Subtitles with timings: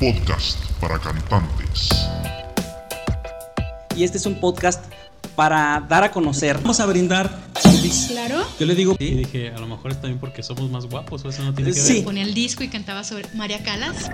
[0.00, 1.88] podcast para cantantes.
[3.94, 4.84] Y este es un podcast
[5.36, 6.56] para dar a conocer.
[6.58, 7.30] Vamos a brindar.
[8.08, 8.46] Claro.
[8.58, 8.96] Yo le digo.
[8.98, 11.72] Y dije, a lo mejor está bien porque somos más guapos, o eso no tiene
[11.72, 11.94] que Sí.
[11.96, 12.04] ver.
[12.04, 14.10] Ponía el disco y cantaba sobre María Calas.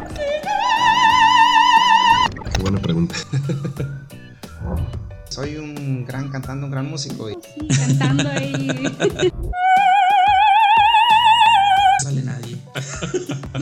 [2.55, 3.15] Qué buena pregunta.
[5.31, 7.31] Soy un gran cantante, un gran músico.
[7.31, 7.37] Y
[7.69, 8.53] cantando ahí.
[11.99, 12.46] No sale nadie.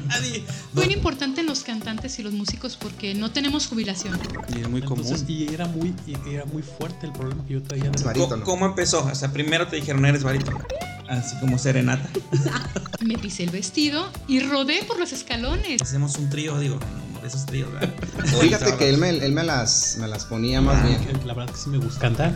[0.09, 0.45] Nadie.
[0.73, 4.19] Muy importante en los cantantes y los músicos porque no tenemos jubilación.
[4.55, 5.05] Y es muy común.
[5.05, 7.91] Entonces, y era muy, y era muy fuerte el problema que yo traía.
[7.91, 8.45] de- barítono.
[8.45, 9.05] ¿Cómo empezó?
[9.05, 10.59] O sea, primero te dijeron eres barítono.
[11.09, 12.09] Así como serenata.
[13.01, 15.83] Me pisé el vestido y rodé por los escalones.
[15.83, 16.79] Hacemos un trío, digo,
[17.27, 17.91] esos tríos, ¿verdad?
[18.41, 20.99] Fíjate que él me, él me las, me las ponía más bien.
[21.27, 22.35] La verdad que sí me gusta cantar.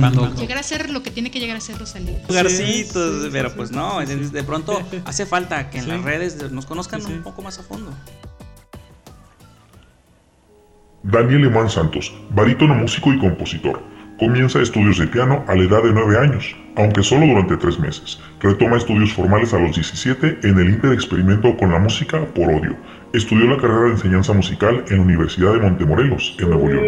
[0.00, 2.20] Cuando, Llegar a ser lo que tiene que llegar a ser Rosalía.
[2.28, 3.74] Lugarcitos, Sí, sí, pero sí, pues sí.
[3.74, 5.90] no, de, de pronto hace falta que en Sí.
[5.90, 7.12] las redes nos conozcan Sí, sí.
[7.14, 7.92] un poco más a fondo.
[11.02, 13.80] Daniel Emán Santos, barítono músico y compositor.
[14.18, 18.18] Comienza estudios de piano a la edad de 9 años, aunque solo durante 3 meses.
[18.40, 22.76] Retoma estudios formales a los 17 en el Inter Experimento con la Música por Odio.
[23.16, 26.84] Estudió la carrera de enseñanza musical en la Universidad de Montemorelos, en Nuevo León.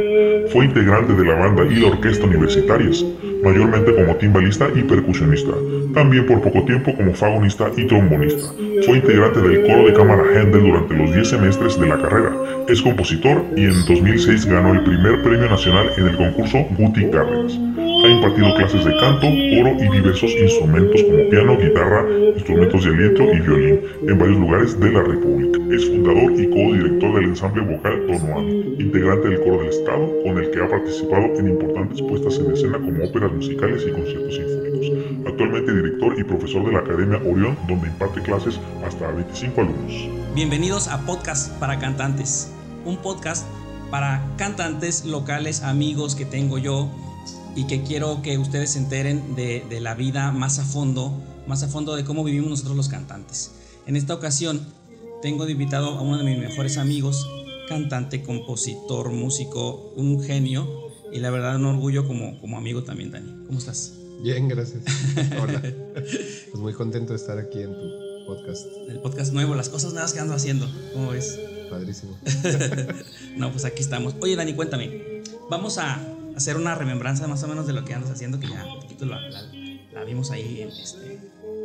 [0.52, 3.02] Fue integrante de la banda y la orquesta universitarias,
[3.42, 5.52] mayormente como timbalista y percusionista.
[5.94, 8.52] También por poco tiempo como fagonista y trombonista.
[8.84, 12.32] Fue integrante del coro de cámara Händel durante los 10 semestres de la carrera.
[12.68, 17.58] Es compositor y en 2006 ganó el primer premio nacional en el concurso Guti Cárdenas.
[18.04, 23.24] Ha impartido clases de canto, coro y diversos instrumentos como piano, guitarra, instrumentos de aliento
[23.24, 25.58] y violín en varios lugares de la República.
[25.74, 30.50] Es fundador y co-director del ensamble vocal Tonoami, integrante del coro del Estado, con el
[30.50, 35.26] que ha participado en importantes puestas en escena como musicales y conciertos sinfónicos.
[35.26, 40.08] Actualmente director y profesor de la Academia Orión, donde imparte clases hasta a 25 alumnos.
[40.34, 42.50] Bienvenidos a Podcast para Cantantes,
[42.84, 43.46] un podcast
[43.90, 46.90] para cantantes locales, amigos que tengo yo
[47.56, 51.12] y que quiero que ustedes se enteren de, la vida más a fondo,
[51.46, 53.52] más a fondo de cómo vivimos nosotros los cantantes.
[53.86, 54.60] En esta ocasión
[55.22, 57.26] tengo invitado a uno de mis mejores amigos,
[57.68, 63.44] cantante, compositor, músico, un genio y la verdad un orgullo como, como amigo también, Dani.
[63.46, 63.94] ¿Cómo estás?
[64.22, 64.82] Bien, gracias.
[65.40, 65.62] Hola.
[65.94, 68.66] Pues muy contento de estar aquí en tu podcast.
[68.88, 71.38] El podcast nuevo, las cosas nuevas que ando haciendo, ¿cómo ves?
[71.70, 72.16] Padrísimo.
[73.36, 74.14] No, pues aquí estamos.
[74.20, 75.22] Oye, Dani, cuéntame.
[75.48, 76.00] Vamos a
[76.34, 79.06] hacer una remembranza más o menos de lo que andas haciendo, que ya un poquito
[79.06, 79.42] la, la-
[79.92, 81.18] la vimos ahí este,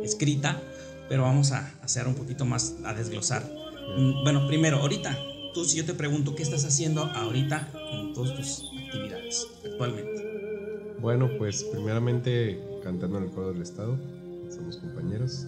[0.04, 0.60] escrita,
[1.08, 3.42] pero vamos a hacer un poquito más, a desglosar.
[3.98, 5.18] Mm, Bueno, primero, ahorita,
[5.52, 7.68] tú si yo te pregunto, ¿qué estás haciendo ahorita
[8.00, 10.96] en todas tus actividades actualmente?
[11.00, 13.98] Bueno, pues primeramente cantando en el coro del Estado.
[14.50, 15.46] Somos compañeros.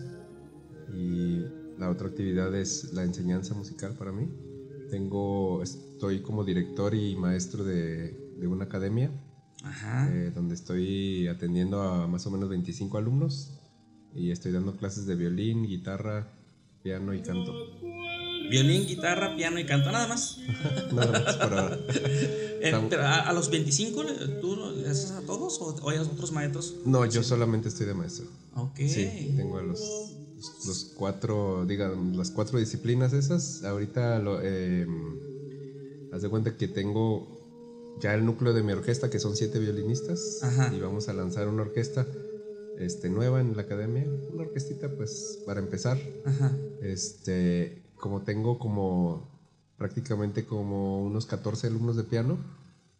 [0.94, 1.40] Y
[1.78, 4.28] la otra actividad es la enseñanza musical para mí.
[4.90, 9.10] Tengo, estoy como director y maestro de, de una academia
[9.64, 10.08] Ajá.
[10.14, 13.58] eh, donde estoy atendiendo a más o menos 25 alumnos
[14.14, 16.28] y estoy dando clases de violín, guitarra,
[16.82, 17.52] piano y canto.
[18.50, 20.38] Violín, guitarra, piano y canto, nada más.
[20.92, 21.78] Nada más por ahora.
[22.66, 24.02] A, a los 25,
[24.40, 26.74] ¿tú le haces a todos o, o hay otros maestros?
[26.84, 28.26] No, yo solamente estoy de maestro.
[28.56, 28.76] Ok.
[28.78, 29.80] Sí, tengo los,
[30.36, 33.62] los, los cuatro, digan, las cuatro disciplinas esas.
[33.62, 34.84] Ahorita lo, eh,
[36.12, 37.36] haz de cuenta que tengo
[38.00, 40.72] ya el núcleo de mi orquesta, que son siete violinistas, Ajá.
[40.74, 42.06] y vamos a lanzar una orquesta
[42.78, 44.06] este, nueva en la academia.
[44.32, 45.98] Una orquestita, pues, para empezar.
[46.24, 46.56] Ajá.
[46.82, 49.28] Este, como tengo como
[49.76, 52.38] prácticamente como unos 14 alumnos de piano,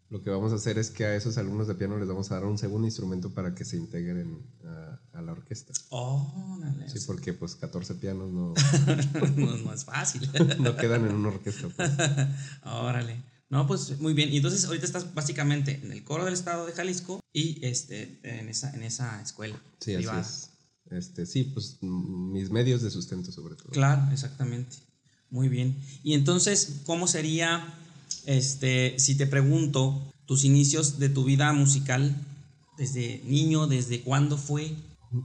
[0.09, 2.35] lo que vamos a hacer es que a esos alumnos de piano les vamos a
[2.35, 5.73] dar un segundo instrumento para que se integren a, a la orquesta.
[5.89, 6.89] Órale.
[6.89, 8.53] Sí, porque pues 14 pianos no,
[9.35, 10.29] no, no es fácil.
[10.59, 11.67] no quedan en una orquesta.
[11.69, 11.91] pues.
[12.63, 13.21] Órale.
[13.49, 14.31] No, pues muy bien.
[14.31, 18.49] Y entonces ahorita estás básicamente en el coro del estado de Jalisco y este en
[18.49, 19.59] esa, en esa escuela.
[19.79, 20.21] Sí, así privada.
[20.21, 20.51] es.
[20.89, 23.69] Este, sí, pues mis medios de sustento sobre todo.
[23.69, 24.77] Claro, exactamente.
[25.29, 25.77] Muy bien.
[26.03, 27.73] Y entonces, ¿cómo sería,
[28.25, 32.15] este, si te pregunto, tus inicios de tu vida musical
[32.77, 34.75] desde niño, desde cuándo fue?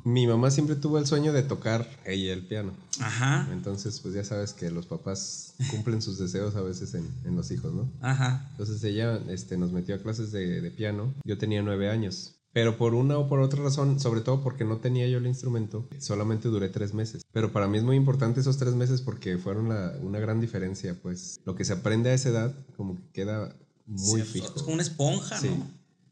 [0.04, 2.72] Mi mamá siempre tuvo el sueño de tocar ella el piano.
[3.00, 7.34] Ajá, Entonces, pues ya sabes que los papás cumplen sus deseos a veces en, en
[7.34, 7.90] los hijos, ¿no?
[8.00, 8.46] ajá.
[8.52, 11.12] Entonces ella este, nos metió a clases de, de piano.
[11.24, 12.34] Yo tenía nueve años.
[12.52, 15.88] Pero por una o por otra razón, sobre todo porque no tenía yo el instrumento,
[15.98, 17.22] solamente duré tres meses.
[17.32, 20.98] Pero para mí es muy importante esos tres meses porque fueron la- una gran diferencia,
[21.00, 23.56] pues lo que se aprende a esa edad como que queda
[23.86, 24.52] muy Sí, fijo.
[24.54, 25.48] Es como una esponja, Sí.
[25.48, 25.66] ¿no?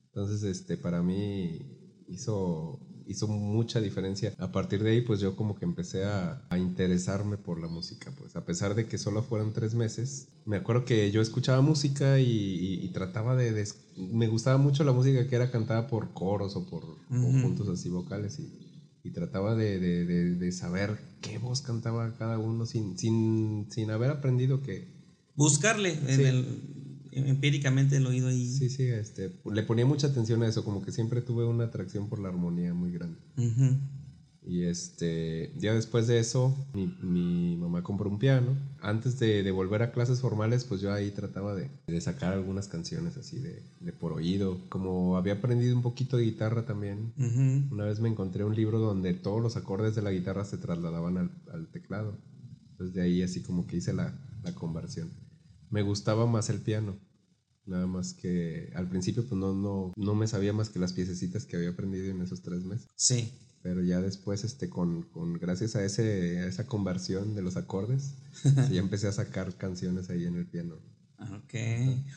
[0.06, 1.60] Entonces, este, para mí
[2.08, 4.32] hizo, hizo mucha diferencia.
[4.38, 8.12] A partir de ahí, pues yo como que empecé a, a interesarme por la música,
[8.18, 10.28] pues a pesar de que solo fueron tres meses.
[10.46, 14.84] Me acuerdo que yo escuchaba música y, y- y trataba de, de- Me gustaba mucho
[14.84, 18.48] la música que era cantada por coros o por conjuntos así vocales y,
[19.02, 23.90] y trataba de, de- de- de saber qué voz cantaba cada uno sin, sin, sin
[23.90, 24.98] haber aprendido que,
[25.36, 26.79] Buscarle en el,
[27.12, 28.46] empíricamente el oído ahí.
[28.46, 32.08] Sí, sí, este, le ponía mucha atención a eso, como que siempre tuve una atracción
[32.08, 33.18] por la armonía muy grande.
[34.42, 38.56] Y este, ya después de eso, mi, mi mamá compró un piano.
[38.80, 42.66] Antes de, de volver a clases formales, pues yo ahí trataba de, de sacar algunas
[42.66, 44.58] canciones así de, de por oído.
[44.70, 47.12] Como había aprendido un poquito de guitarra también,
[47.70, 51.18] una vez me encontré un libro donde todos los acordes de la guitarra se trasladaban
[51.18, 52.16] al, al teclado.
[52.72, 55.10] Entonces de ahí así como que hice la, la conversión.
[55.70, 56.99] Me gustaba más el piano.
[57.67, 61.44] Nada más que al principio pues no, no, no me sabía más que las piececitas
[61.46, 62.88] que había aprendido en esos tres meses.
[62.96, 63.32] Sí.
[63.62, 68.14] Pero ya después, este, con, con gracias a, ese, a esa conversión de los acordes,
[68.72, 70.76] ya empecé a sacar canciones ahí en el piano.
[71.19, 71.55] Ok.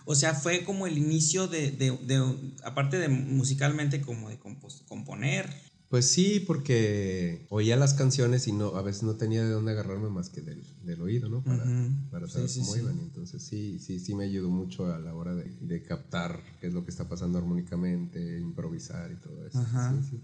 [0.06, 4.86] O sea, fue como el inicio de, de- de- aparte de musicalmente, como de compos-
[4.88, 5.50] componer.
[5.94, 10.10] Pues sí, porque oía las canciones y no, a veces no tenía de dónde agarrarme
[10.10, 11.44] más que del, del oído, ¿no?
[11.44, 11.64] Para,
[12.10, 12.80] para saber sí, cómo sí.
[12.80, 13.00] iban.
[13.00, 16.74] Entonces sí, sí, sí me ayudó mucho a la hora de, de captar qué es
[16.74, 19.64] lo que está pasando armónicamente, improvisar y todo eso.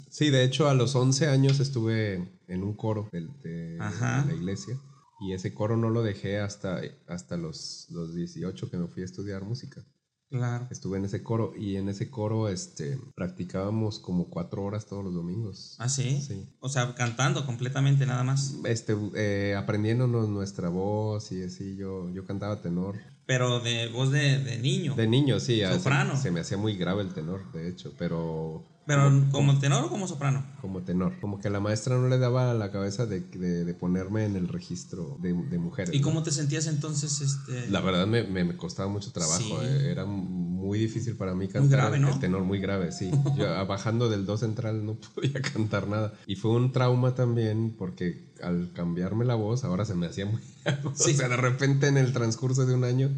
[0.08, 4.76] Sí, de hecho a los 11 años estuve en un coro de, de la iglesia.
[5.20, 9.04] Y ese coro no lo dejé hasta, hasta los, los 18 que me fui a
[9.04, 9.86] estudiar música.
[10.30, 10.68] Claro.
[10.70, 15.12] Estuve en ese coro y en ese coro este, practicábamos como cuatro horas todos los
[15.12, 15.74] domingos.
[15.78, 16.22] ¿Ah, sí?
[16.22, 16.48] Sí.
[16.60, 18.54] O sea, cantando completamente nada más.
[18.64, 22.96] Este, eh, aprendiéndonos nuestra voz y así, yo, yo cantaba tenor.
[23.26, 24.94] Pero de voz de, de niño.
[24.94, 25.62] De niño, sí.
[25.64, 26.14] Soprano.
[26.16, 28.64] Se, se me hacía muy grave el tenor, de hecho, pero
[28.96, 30.44] Pero como tenor o como soprano.
[30.60, 31.12] como tenor.
[31.20, 34.48] Como que la maestra no le daba la cabeza de, de- de ponerme en el
[34.48, 35.94] registro de, de mujeres.
[35.94, 36.04] ¿Y ¿no?
[36.04, 37.20] cómo te sentías entonces?
[37.20, 37.70] Este...
[37.70, 39.38] La verdad me, me- me costaba mucho trabajo.
[39.38, 39.52] Sí.
[39.62, 42.08] eh, Era muy difícil para mí cantar grave, el- ¿no?
[42.12, 43.10] el tenor muy grave, sí.
[43.36, 46.12] Yo bajando del do central no podía cantar nada.
[46.26, 50.40] Y fue un trauma también porque al cambiarme la voz ahora se me hacía muy.
[50.94, 51.12] Sí.
[51.12, 53.10] O sea, de repente en el transcurso de un año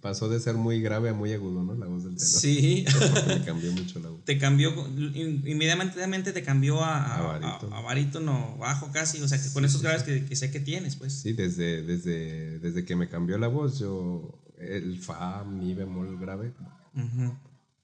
[0.00, 1.74] pasó de ser muy grave a muy agudo, ¿no?
[1.74, 2.26] La voz del tenor.
[2.28, 2.84] Sí.
[3.26, 4.24] Me cambió mucho la voz.
[4.24, 4.70] te cambió,
[5.14, 7.76] in- inmediatamente te cambió a, A barítono.
[7.76, 10.60] a- a barítono bajo casi, o sea, que con esos graves que, que sé que
[10.60, 11.12] tienes, pues.
[11.20, 16.52] Sí, desde, desde, desde que me cambió la voz, yo el fa, mi bemol grave,
[16.94, 17.34] Ujú.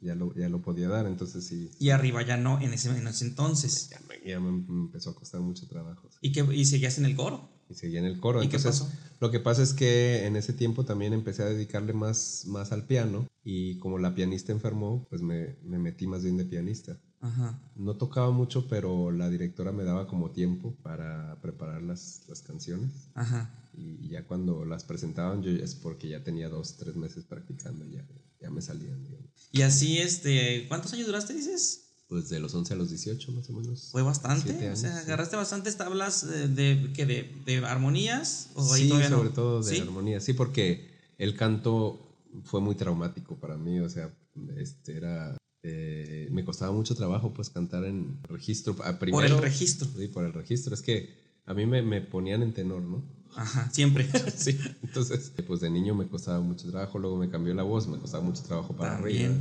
[0.00, 1.06] ya lo, ya lo podía dar.
[1.06, 3.88] Entonces sí, Y arriba ya no, en ese, en ese entonces.
[3.90, 6.08] ya me, ya me empezó a costar mucho trabajo.
[6.20, 7.48] Y, que, y seguías en el coro.
[7.68, 8.42] Y seguía en el coro.
[8.42, 8.98] ¿Y qué Entonces, pasó?
[9.20, 12.86] lo que pasa es que en ese tiempo también empecé a dedicarle más, más al
[12.86, 13.26] piano.
[13.44, 17.00] Y como la pianista enfermó, pues me, me metí más bien de pianista.
[17.20, 17.60] Ajá.
[17.74, 23.08] No tocaba mucho, pero la directora me daba como tiempo para preparar las, las canciones.
[23.14, 23.70] Ajá.
[23.74, 28.06] Y ya cuando las presentaban, yo es porque ya tenía dos, tres meses practicando, ya,
[28.40, 29.48] ya me salían, digamos.
[29.52, 31.85] Y así, este, ¿cuántos años duraste, dices?
[32.08, 33.88] Pues de los 11 a los 18 más o menos.
[33.90, 34.70] Fue bastante.
[34.70, 34.98] O sea, sí.
[35.06, 38.50] agarraste bastantes tablas eh, de, que de, de armonías.
[38.54, 39.02] ¿O sí, no?
[39.08, 39.80] sobre todo de ¿Sí?
[39.80, 40.20] armonía.
[40.20, 40.88] Sí, porque
[41.18, 42.00] el canto
[42.44, 43.80] fue muy traumático para mí.
[43.80, 44.14] O sea,
[44.56, 45.36] este era.
[45.64, 48.76] eh, me costaba mucho trabajo, pues, cantar en registro.
[48.76, 49.88] Por el registro.
[49.98, 50.74] Sí, por el registro.
[50.74, 51.12] Es que
[51.44, 53.02] a mí me, me ponían en tenor, ¿no?
[53.34, 54.08] Ajá, siempre.
[54.36, 54.56] Sí.
[54.82, 57.00] Entonces, pues de niño me costaba mucho trabajo.
[57.00, 59.34] Luego me cambió la voz, me costaba mucho trabajo para arriba.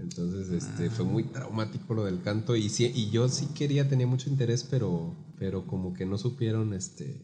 [0.00, 2.56] Entonces, este, fue muy traumático lo del canto.
[2.56, 6.72] Y, sí, y yo sí quería, tenía mucho interés, pero, pero como que no supieron,
[6.74, 7.22] este,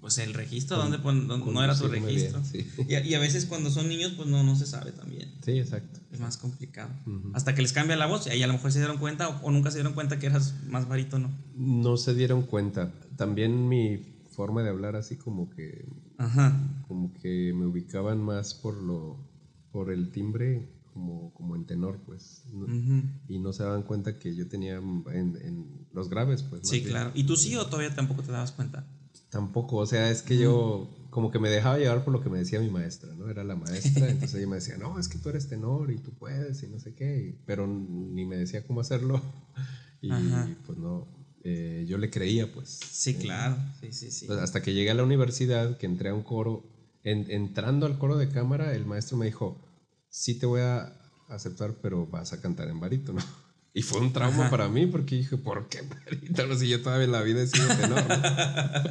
[0.00, 2.44] Pues el registro, ¿dónde pon- dónde- no era tu conducirme bien, registro?
[2.44, 2.84] sí.
[2.88, 5.30] Y, a- y a veces cuando son niños, pues no, no se sabe también.
[5.44, 6.00] Sí, exacto.
[6.12, 6.90] Es más complicado.
[7.34, 9.46] Hasta que les cambia la voz y ahí a lo mejor se dieron cuenta o,
[9.46, 11.30] o nunca se dieron cuenta que eras más barítono.
[11.54, 12.92] No se dieron cuenta.
[13.16, 13.98] También mi
[14.30, 15.86] forma de hablar así como que
[16.16, 16.58] Ajá.
[16.88, 19.18] como que me ubicaban más por lo
[19.70, 20.68] por el timbre
[21.00, 22.66] como, como en tenor pues No-
[23.28, 25.04] y no se daban cuenta que yo tenía en,
[25.42, 26.90] en los graves pues Sí, bien.
[26.90, 27.10] claro.
[27.14, 28.86] ¿Y tú sí o todavía tampoco te dabas cuenta?
[29.30, 32.38] tampoco o sea es que yo como que me dejaba llevar por lo que me
[32.38, 35.28] decía mi maestra no era la maestra entonces ella me decía no es que tú
[35.28, 39.20] eres tenor y tú puedes y no sé qué pero ni me decía cómo hacerlo
[40.02, 40.48] y Ajá.
[40.66, 41.06] pues no
[41.44, 43.56] eh, yo le creía pues Sí, claro.
[43.80, 44.26] Sí, sí, sí.
[44.26, 46.64] Pues hasta que llegué a la universidad, que entré a un coro,
[47.02, 49.56] en- entrando al coro de cámara, el maestro me dijo,
[50.10, 50.92] sí te voy a
[51.28, 53.20] aceptar, pero vas a cantar en barítono.
[53.72, 54.50] Y fue un trauma Ajá.
[54.50, 57.68] para mí porque dije, ¿por qué barítono si yo todavía en la vida he sido
[57.68, 58.02] tenor?
[58.08, 58.16] ¿no?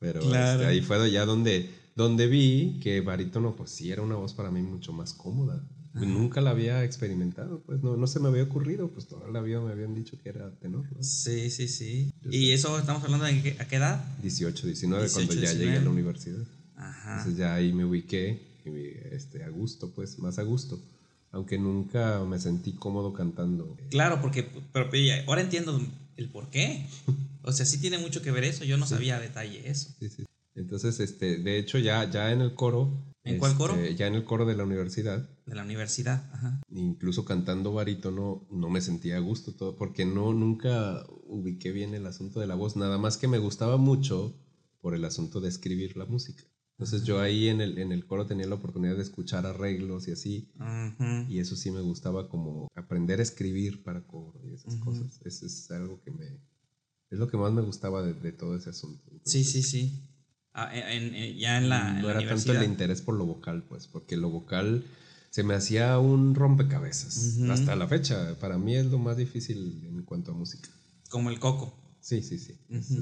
[0.00, 0.60] pero Claro.
[0.60, 4.50] este, ahí fue ya donde, donde vi que barítono pues sí era una voz para
[4.50, 5.64] mí mucho más cómoda.
[5.94, 9.60] Nunca la había experimentado, pues no, no se me había ocurrido, pues toda la vida
[9.60, 10.84] me habían dicho que era tenor.
[10.94, 11.02] ¿no?
[11.04, 12.12] Sí, sí, sí.
[12.22, 12.54] Yo ¿Y sé.
[12.54, 14.04] eso estamos hablando de qué- a qué edad?
[14.20, 15.64] 18, 19, 18, cuando ya 19.
[15.64, 16.44] llegué a la universidad.
[16.76, 17.10] Ajá.
[17.18, 18.55] Entonces ya ahí me ubiqué
[19.12, 20.80] este, a gusto, pues más a gusto.
[21.32, 23.76] Aunque nunca me sentí cómodo cantando.
[23.90, 24.90] Claro, porque pero,
[25.26, 25.80] ahora entiendo
[26.16, 26.86] el por qué.
[27.42, 28.64] O sea, sí tiene mucho que ver eso.
[28.64, 29.90] Yo no sabía a detalle eso.
[30.00, 30.24] Sí, sí.
[30.56, 32.90] Entonces, este, de hecho, ya, ya en el coro.
[33.22, 33.86] ¿En cuál este, coro?
[33.86, 35.28] Ya en el coro de la universidad.
[35.44, 36.28] De la universidad.
[36.32, 36.60] Ajá.
[36.70, 42.06] Incluso cantando barítono no me sentía a gusto todo, porque no, nunca ubiqué bien el
[42.06, 44.34] asunto de la voz, nada más que me gustaba mucho
[44.80, 46.44] por el asunto de escribir la música.
[46.78, 50.12] Entonces yo ahí en el, en el coro tenía la oportunidad de escuchar arreglos y
[50.12, 50.48] así,
[51.28, 55.20] y eso sí me gustaba como aprender a escribir para coro y esas cosas.
[55.24, 56.26] Eso es algo que me...
[57.10, 59.02] Es lo que más me gustaba de, de todo ese asunto.
[59.24, 60.02] Sí, Entonces, sí, sí.
[60.52, 63.24] Ah, en- en- ya en la, en no la era tanto el interés por lo
[63.26, 64.84] vocal, pues, porque lo vocal
[65.30, 67.38] se me hacía un rompecabezas.
[67.50, 70.68] Hasta la fecha, para mí es lo más difícil en cuanto a música.
[71.10, 71.74] Como el coco.
[72.00, 72.54] Sí, sí, sí.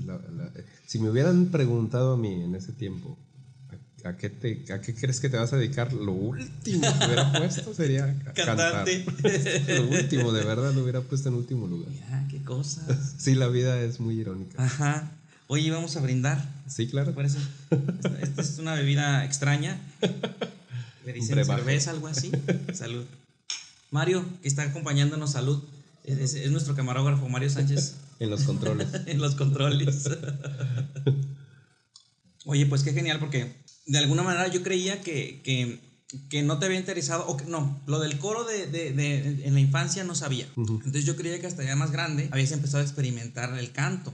[0.06, 0.52] La- la-
[0.86, 3.18] si me hubieran preguntado a mí en ese tiempo,
[4.04, 5.92] ¿a, qué, te, ¿a qué crees que te vas a dedicar?
[5.92, 9.04] Lo último que hubiera puesto sería Cantante.
[9.04, 9.70] cantar.
[9.80, 11.88] lo último, de verdad, lo hubiera puesto en último lugar.
[11.90, 13.14] Mira, qué cosas.
[13.18, 14.62] Sí, la vida es muy irónica.
[14.62, 15.10] Ajá.
[15.46, 16.42] Oye, vamos a brindar.
[16.68, 17.14] Sí, ¿Te claro.
[17.14, 17.38] parece?
[17.70, 19.78] Esta, esta es una bebida extraña.
[21.04, 22.30] Le dicen cerveza, algo así.
[22.72, 23.04] Salud.
[23.90, 25.62] Mario, que está acompañándonos, salud.
[26.04, 28.88] Es- es nuestro camarógrafo, Mario Sánchez, En los controles.
[29.06, 30.08] en los controles.
[32.46, 33.52] Oye, pues qué genial, porque
[33.86, 35.80] de alguna manera yo creía que, que,
[36.30, 39.54] que no te había interesado, o que no, lo del coro de, de- de- en
[39.54, 40.46] la infancia no sabía.
[40.56, 44.12] Entonces yo creía que hasta ya más grande habías empezado a experimentar el canto.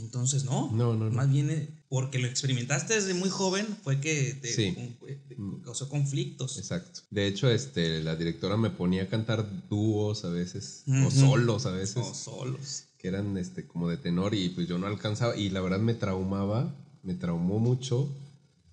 [0.00, 0.70] Entonces, no.
[0.72, 1.10] No, no, no.
[1.10, 4.74] Más bien, eh, porque lo experimentaste desde muy joven, fue que te, Sí.
[4.74, 6.58] con- eh, te causó conflictos.
[6.58, 7.00] Exacto.
[7.10, 11.70] De hecho, este, la directora me ponía a cantar dúos a veces, o solos a
[11.70, 12.84] veces, O solos.
[12.98, 15.36] que eran este, como de tenor y pues yo no alcanzaba.
[15.36, 18.08] Y la verdad me traumaba, me traumó mucho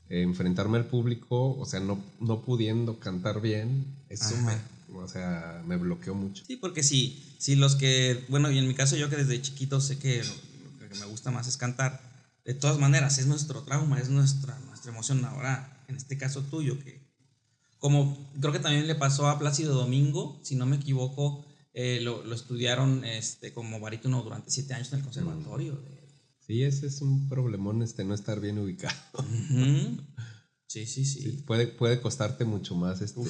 [0.10, 3.86] eh, enfrentarme al público, o sea, no, no pudiendo cantar bien.
[4.10, 4.62] Eso Ajá.
[4.90, 6.44] me, o sea, me bloqueó mucho.
[6.46, 9.82] Sí, porque si, si los que, bueno, y en mi caso yo que desde chiquito
[9.82, 10.34] sé que lo,
[10.84, 12.02] lo que me gusta más es cantar,
[12.46, 16.80] de todas maneras es nuestro trauma, es nuestra, nuestra emoción ahora, en este caso tuyo,
[16.80, 17.06] que
[17.80, 22.24] como creo que también le pasó a Plácido Domingo, si no me equivoco, eh, lo,
[22.24, 25.74] lo estudiaron este, como barítono durante siete años en el conservatorio.
[25.74, 25.97] de-
[26.48, 28.96] Sí, ese es un problemón, este, no estar bien ubicado.
[30.68, 31.22] Sí, sí, sí.
[31.22, 33.22] Sí, puede, puede costarte mucho más este,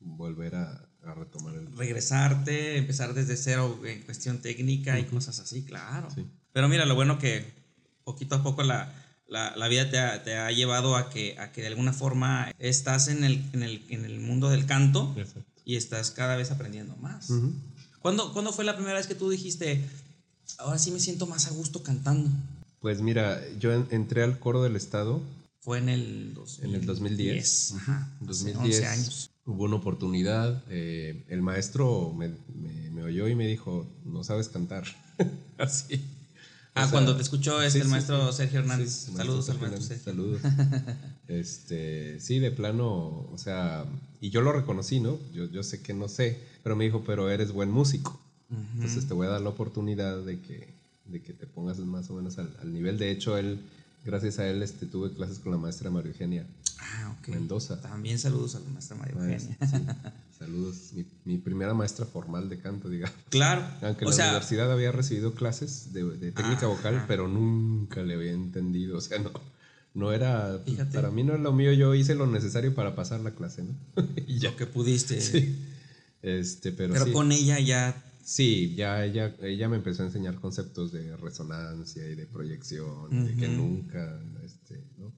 [0.00, 1.76] volver a, a retomar el...
[1.76, 6.08] regresarte, empezar desde cero en cuestión técnica y cosas así, claro.
[6.14, 6.26] Sí.
[6.52, 7.44] Pero mira, lo bueno que
[8.04, 8.92] poquito a poco la,
[9.28, 12.52] la, la vida te ha, te ha llevado a que, a que de alguna forma
[12.58, 15.62] estás en el, en el, en el mundo del canto Exacto.
[15.64, 17.30] y estás cada vez aprendiendo más.
[17.30, 17.52] Ujú.
[18.00, 19.84] ¿Cuándo, cuándo fue la primera vez que tú dijiste,
[20.58, 22.30] ahora sí me siento más a gusto cantando?
[22.80, 25.20] Pues mira, yo en- entré al coro del estado
[25.60, 26.68] Fue en el, 2010.
[26.68, 27.72] en el 2010.
[27.76, 28.08] Ajá.
[28.20, 29.30] En hace 2010 11 años.
[29.46, 30.62] hubo una oportunidad.
[30.70, 34.84] eh, el maestro me, me- me oyó y me dijo, no sabes cantar.
[35.58, 36.00] Así.
[36.72, 38.38] Ah, O sea, cuando te escuchó este sí, el maestro sí.
[38.38, 38.90] Sergio Hernández.
[38.90, 40.12] Sí, Saludos al Sergio maestro Hernández, Sergio.
[40.12, 40.40] Saludos.
[41.28, 43.84] este, sí, de plano, o sea,
[44.20, 45.18] y yo lo reconocí, ¿no?
[45.32, 48.20] Yo, yo sé que no sé, pero me dijo, pero eres buen músico.
[48.74, 50.74] Entonces te voy a dar la oportunidad de que,
[51.06, 52.98] de que te pongas más o menos al, al nivel.
[52.98, 53.60] De hecho, él,
[54.04, 56.46] gracias a él, este, tuve clases con la maestra María Eugenia.
[56.78, 57.28] Ah, ok.
[57.28, 57.80] Mendoza.
[57.80, 59.56] También saludos a la maestra María Eugenia.
[59.60, 59.86] Maestra, sí.
[60.38, 60.92] Saludos.
[60.94, 63.14] Mi, mi primera maestra formal de canto, digamos.
[63.28, 63.62] Claro.
[63.82, 68.14] Aunque en la sea, universidad había recibido clases de, de técnica vocal, pero nunca le
[68.14, 68.96] había entendido.
[68.96, 69.30] O sea, no,
[69.92, 70.58] no era.
[70.64, 70.94] Fíjate.
[70.94, 71.72] Para mí no era lo mío.
[71.74, 73.74] Yo hice lo necesario para pasar la clase, ¿no?
[74.26, 75.20] y lo que pudiste.
[75.20, 75.58] Sí.
[76.22, 77.12] Este, pero, Pero sí.
[77.12, 78.02] con ella ya.
[78.22, 83.34] Sí, ya ella, ella me empezó a enseñar conceptos de resonancia y de proyección, de
[83.36, 85.12] que nunca, este, ¿no?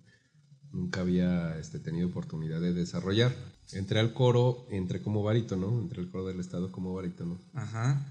[0.72, 3.34] nunca había este, tenido oportunidad de desarrollar.
[3.72, 7.38] Entré al coro, entré como barítono, entré al coro del estado como barítono.
[7.52, 8.04] Ajá.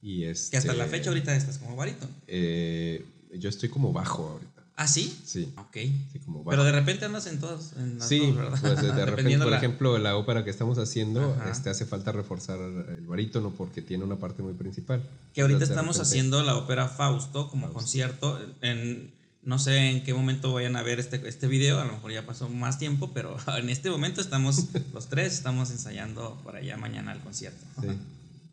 [0.00, 2.12] Y este, Que hasta la fecha ahorita estás como barítono.
[2.26, 3.04] eh,
[3.36, 4.53] yo estoy como bajo ahorita.
[4.76, 5.16] ¿Ah, sí?
[5.24, 5.76] Sí, Ok.
[6.12, 6.44] sí, como.
[6.44, 7.74] Pero de repente andas en todas.
[7.76, 8.58] En las Sí, dos, ¿verdad?
[8.60, 11.50] pues de repente, por la- ejemplo, la ópera que estamos haciendo, Ajá.
[11.50, 15.00] este, hace falta reforzar el barítono porque tiene una parte muy principal.
[15.32, 17.78] Que ahorita Entonces, estamos repente- haciendo la ópera Fausto como Fausto.
[17.80, 18.40] concierto.
[18.62, 19.12] En,
[19.44, 22.26] no sé en qué momento vayan a ver este, este video, a lo mejor ya
[22.26, 27.12] pasó más tiempo, pero en este momento estamos, los tres estamos ensayando por allá mañana
[27.12, 27.64] el concierto.
[27.80, 27.88] Sí,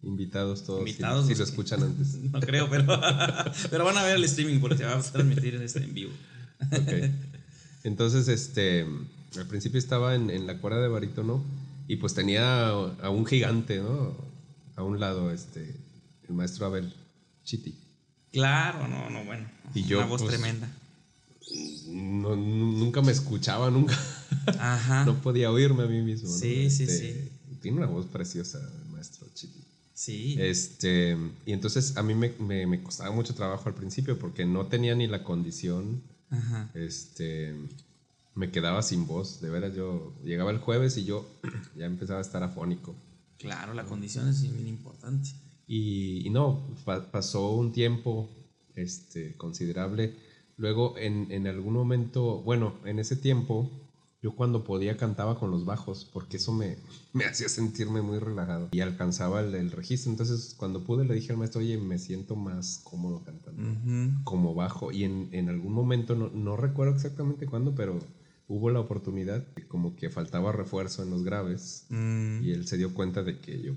[0.03, 0.83] invitados todos.
[0.83, 2.15] si- Invitados, Si, los lo escuchan antes.
[2.31, 2.85] No creo, pero,
[3.69, 6.11] pero van a ver el streaming porque se va a transmitir en, este, en vivo.
[6.71, 7.11] Ok.
[7.83, 8.85] Entonces, este,
[9.37, 11.43] al principio estaba en, en la cuerda de barítono
[11.87, 14.15] Y pues tenía a un gigante, ¿no?
[14.75, 15.75] A un lado, este,
[16.27, 16.93] el maestro Abel
[17.43, 17.75] Chiti.
[18.31, 19.45] Claro, no, no, bueno.
[19.75, 20.69] Y yo, Una voz pues, tremenda.
[21.87, 23.97] No, nu- nunca me escuchaba, nunca.
[24.59, 25.03] Ajá.
[25.05, 26.29] No podía oírme a mí mismo.
[26.29, 26.35] ¿no?
[26.37, 27.29] Sí, sí, Este,
[27.61, 28.59] Tiene una voz preciosa.
[30.03, 30.35] Sí.
[30.39, 31.15] Este,
[31.45, 34.95] y entonces a mí me, me- me costaba mucho trabajo al principio porque no tenía
[34.95, 36.01] ni la condición.
[36.31, 36.71] Ajá.
[36.73, 37.53] Este,
[38.33, 39.41] me quedaba sin voz.
[39.41, 41.27] De veras, yo llegaba el jueves y yo
[41.77, 42.95] ya empezaba a estar afónico.
[43.37, 45.29] Claro, la condición es bien importante.
[45.67, 48.27] Y, y no, pa- pasó un tiempo
[48.73, 50.15] este, considerable.
[50.57, 53.69] Luego, en, en algún momento, bueno, en ese tiempo,
[54.21, 56.77] yo cuando podía cantaba con los bajos, porque eso me,
[57.13, 60.11] me hacía sentirme muy relajado y alcanzaba el, el registro.
[60.11, 63.61] Entonces, cuando pude, le dije al maestro, oye, me siento más cómodo cantando
[64.23, 64.91] como bajo.
[64.91, 67.99] Y en, en algún momento, no, no recuerdo exactamente cuándo, pero
[68.47, 71.85] hubo la oportunidad, como que faltaba refuerzo en los graves.
[71.89, 73.73] Mm, Y él se dio cuenta de que yo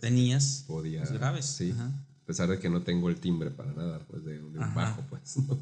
[0.00, 1.00] Tenías podía.
[1.00, 1.44] los graves.
[1.46, 1.72] Sí.
[1.72, 1.86] Ajá.
[2.22, 4.74] A pesar de que no tengo el timbre para nada, pues de, de un Ajá.
[4.74, 5.38] bajo, pues.
[5.48, 5.58] ¿no?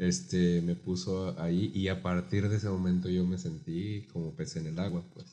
[0.00, 4.56] Este, me puso ahí y a partir de ese momento yo me sentí como pez
[4.56, 5.26] en el agua, pues.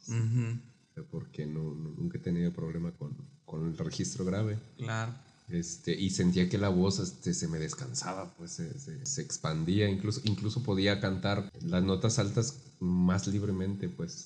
[1.09, 4.59] Porque no, no- nunca he tenido problema con, con el registro grave.
[4.77, 5.13] Claro.
[5.47, 9.89] Este, y sentía que la voz este, se me descansaba, pues se, se- se expandía,
[9.89, 14.25] incluso, incluso podía cantar las notas altas más libremente, pues.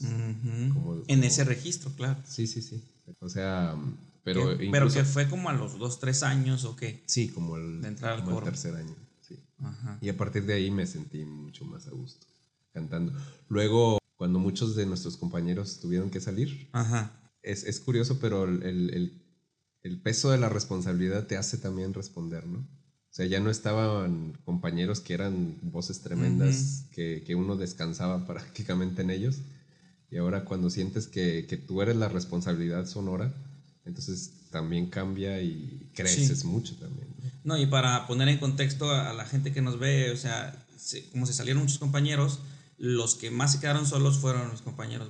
[0.74, 2.20] Como- en ese registro, claro.
[2.26, 2.84] Sí, sí, sí.
[3.20, 3.76] O sea,
[4.24, 7.04] pero ¿Qué- incluso- pero que fue como a los dos, tres años o qué.
[7.06, 8.96] Sí, como el, De entrar al como el tercer año.
[9.62, 9.98] Ajá.
[10.02, 12.28] Y a partir de ahí me sentí mucho más a gusto
[12.74, 13.14] cantando.
[13.50, 17.12] Luego, cuando muchos de nuestros compañeros tuvieron que salir, Ajá.
[17.44, 19.22] es, es curioso, pero el, el- el-
[19.84, 22.60] el peso de la responsabilidad te hace también responder, ¿no?
[22.60, 29.02] O sea, ya no estaban compañeros que eran voces tremendas, que, que uno descansaba prácticamente
[29.02, 29.40] en ellos.
[30.12, 33.34] Y ahora cuando sientes que, que tú eres la responsabilidad sonora,
[33.84, 36.48] entonces también cambia y creces Sí.
[36.48, 37.08] mucho también.
[37.44, 37.56] ¿no?
[37.56, 41.10] No, y para poner en contexto a, la gente que nos ve, o sea, se-
[41.10, 42.40] como se salieron muchos compañeros,
[42.78, 45.10] los que más se quedaron solos fueron los compañeros,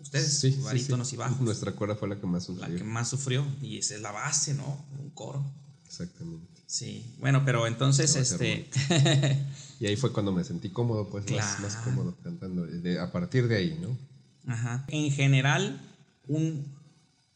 [0.00, 1.14] ustedes, Sí, barítonos sí.
[1.14, 1.40] y bajos.
[1.40, 2.76] Nuestra cuerda fue la que más La sufrió.
[2.78, 4.84] que más sufrió, y esa es la base, ¿no?
[4.98, 5.44] Un coro.
[5.86, 6.46] Exactamente.
[6.66, 7.04] Sí.
[7.18, 8.68] Bueno, pero entonces, este.
[9.80, 12.66] Y ahí fue cuando me sentí cómodo, pues más, más cómodo cantando.
[12.66, 13.96] De- a partir de ahí, ¿no?
[14.52, 14.84] Ajá.
[14.88, 15.80] En general,
[16.28, 16.66] un,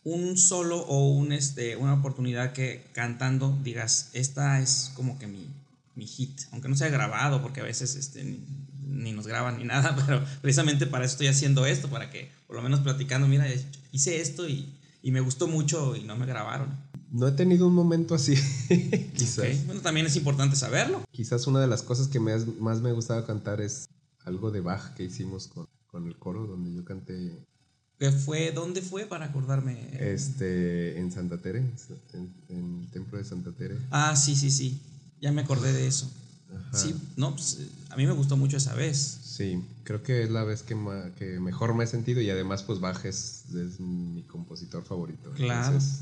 [0.05, 5.49] un solo o un, este, una oportunidad que cantando digas, esta es como que mi,
[5.95, 8.45] mi hit, aunque no sea grabado, porque a veces este, ni,
[8.87, 12.57] ni nos graban ni nada, pero precisamente para eso estoy haciendo esto, para que por
[12.57, 13.47] lo menos platicando, mira,
[13.93, 16.69] hice esto y, y me gustó mucho y no me grabaron.
[17.11, 18.35] No he tenido un momento así,
[19.17, 19.64] quizás.
[19.67, 21.03] Bueno, también es importante saberlo.
[21.12, 23.87] Quizás una de las cosas que me has- más me gustaba cantar es
[24.25, 27.47] algo de Bach que hicimos con, con el coro, donde yo canté
[27.98, 28.52] ¿Qué fue?
[28.52, 29.88] ¿Dónde fue para acordarme?
[29.98, 31.61] este, en Santa Tere,
[32.12, 33.78] en, en el templo de Santa Tere.
[33.90, 34.80] Ah, sí, sí, sí.
[35.20, 36.11] Ya me acordé de eso.
[36.54, 36.78] Ajá.
[36.78, 37.59] Sí, no, pues,
[37.90, 38.98] a mí me gustó mucho esa vez.
[39.24, 42.62] Sí, creo que es la vez que, ma- que mejor me he sentido y además
[42.62, 45.30] pues Bach es, es mi compositor favorito.
[45.33, 45.66] Claro.
[45.74, 46.00] Entonces,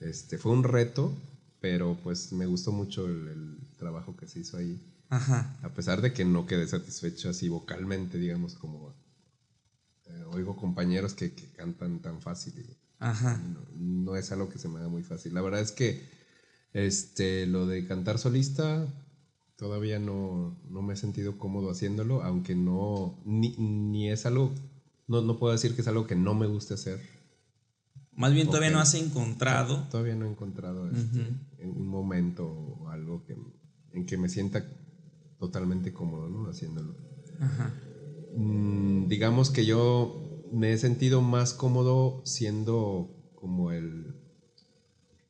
[0.00, 1.12] este, fue un reto,
[1.60, 4.78] pero pues me gustó mucho el, el trabajo que se hizo ahí.
[5.10, 5.56] Ajá.
[5.62, 8.94] A pesar de que no quedé satisfecho así vocalmente, digamos, como
[10.06, 13.38] eh, oigo compañeros que, que cantan tan fácil y Ajá.
[13.38, 15.34] no, no es algo que se me haga muy fácil.
[15.34, 16.08] La verdad es que
[16.72, 18.86] este, lo de cantar solista
[19.56, 24.52] todavía no, no me he sentido cómodo haciéndolo, aunque no, ni, ni es algo,
[25.06, 27.00] no, no puedo decir que es algo que no me guste hacer.
[28.12, 29.86] Más bien todavía no has encontrado.
[29.90, 33.36] Todavía no he encontrado este, un momento o algo que,
[33.92, 34.64] en que me sienta
[35.38, 36.48] totalmente cómodo ¿no?
[36.48, 36.94] haciéndolo.
[37.40, 37.72] Ajá.
[38.36, 40.20] Mm, digamos que yo
[40.52, 44.14] me he sentido más cómodo siendo como el,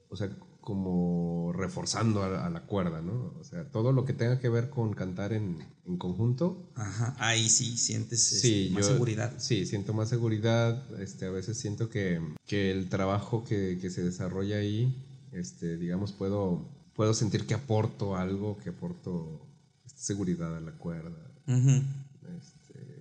[0.08, 3.34] o sea, como reforzando a, a la cuerda, ¿no?
[3.38, 6.70] O sea, todo lo que tenga que ver con cantar en, en conjunto.
[6.74, 7.14] Ajá.
[7.18, 9.34] Ahí sí sientes este, más yo, seguridad.
[9.38, 10.82] Sí, siento más seguridad.
[11.00, 16.12] Este, a veces siento que, que el trabajo que, que se desarrolla ahí, este, digamos,
[16.12, 19.46] puedo, puedo sentir que aporto algo, que aporto
[19.84, 21.30] este, seguridad a la cuerda.
[21.46, 21.82] Este,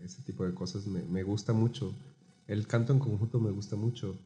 [0.04, 1.94] ese tipo de cosas me, me gusta mucho.
[2.48, 4.18] El canto en conjunto me gusta mucho.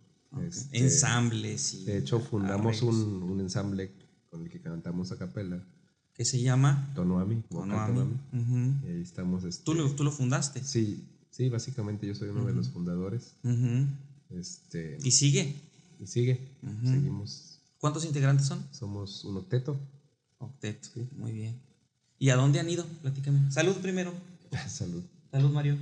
[0.46, 1.86] Este, Ensambles y.
[1.86, 3.92] De hecho, fundamos un, un ensamble
[4.30, 5.64] con el que cantamos a capela,
[6.14, 8.18] que se llama Tonoami, Tonoami.
[8.84, 9.44] Y ahí estamos.
[9.46, 10.64] este, ¿Tú, lo, tú lo fundaste.
[10.64, 13.36] Sí, sí, básicamente yo soy uno de los fundadores.
[14.30, 15.56] Este, Y sigue.
[16.00, 16.40] y sigue,
[16.84, 17.60] seguimos.
[17.78, 18.66] ¿Cuántos integrantes son?
[18.72, 19.80] Somos un octeto.
[20.40, 20.90] Octeto.
[21.16, 21.62] Muy bien.
[22.20, 22.86] ¿Y a dónde han ido?
[23.02, 23.52] Platícame.
[23.52, 24.12] Salud primero.
[24.68, 25.04] Salud.
[25.32, 25.78] Salud, Mario.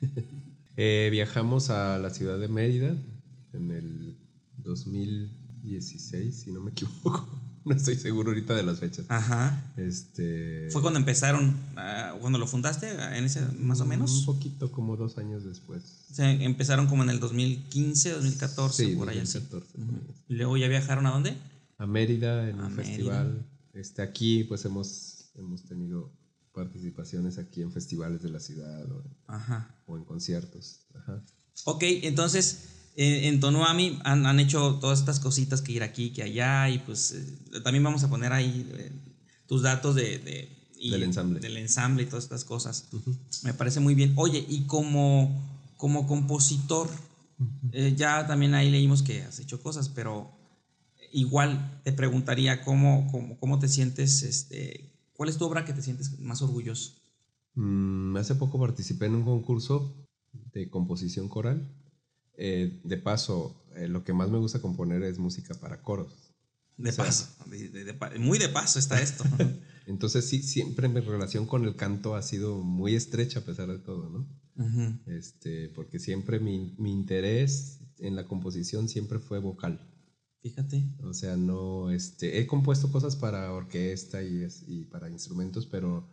[0.78, 2.94] Eh, viajamos a la ciudad de Mérida
[3.54, 4.14] en el
[4.58, 7.26] 2016, si no me equivoco.
[7.64, 9.06] No estoy seguro ahorita de las fechas.
[9.08, 9.72] Ajá.
[9.76, 10.68] Este.
[10.70, 14.22] ¿Fue cuando empezaron, ah, cuando lo fundaste, en ese más o Un menos?
[14.24, 16.04] poquito, como dos años después.
[16.12, 19.38] O sea, empezaron como en el 2015, 2014, Sí, por allá así.
[19.40, 19.86] 2014, Ujú.
[20.00, 20.14] por ahí.
[20.28, 21.34] Y luego ya viajaron a dónde?
[21.78, 22.84] A Mérida en A un Mérida.
[22.94, 23.46] festival.
[23.74, 26.12] Este, aquí, pues hemos, hemos tenido
[26.52, 29.74] participaciones aquí en festivales de la ciudad o, Ajá.
[29.86, 30.80] o en conciertos.
[30.94, 31.22] Ajá.
[31.64, 32.60] Ok, entonces
[32.96, 36.78] eh, en Tonuami han, han hecho todas estas cositas que ir aquí, que allá, y
[36.78, 38.90] pues eh, también vamos a poner ahí eh,
[39.46, 41.40] tus datos de, de- y- Del ensamble.
[41.40, 42.88] Del ensamble y todas estas cosas.
[43.42, 44.12] Me parece muy bien.
[44.16, 45.34] Oye, y como,
[45.78, 46.88] como compositor,
[47.96, 50.30] ya también ahí leímos que has hecho cosas, pero
[51.12, 55.82] igual te preguntaría cómo, cómo, cómo te sientes, este, ¿cuál es tu obra que te
[55.82, 56.92] sientes más orgulloso?
[57.54, 59.94] Mm, hace poco participé en un concurso
[60.52, 61.66] de composición coral.
[62.38, 66.12] Eh, de paso, eh, lo que más me gusta componer es música para coros.
[66.76, 69.24] De O sea, paso, de- de- de pa- muy de paso está esto.
[69.86, 73.78] Entonces sí, siempre mi relación con el canto ha sido muy estrecha a pesar de
[73.78, 74.26] todo, ¿no?
[75.06, 79.80] Este, porque siempre mi, mi interés en la composición siempre fue vocal.
[80.50, 80.84] Fíjate.
[81.02, 86.06] O sea, no, este, he compuesto cosas para orquesta y, es- y para instrumentos, pero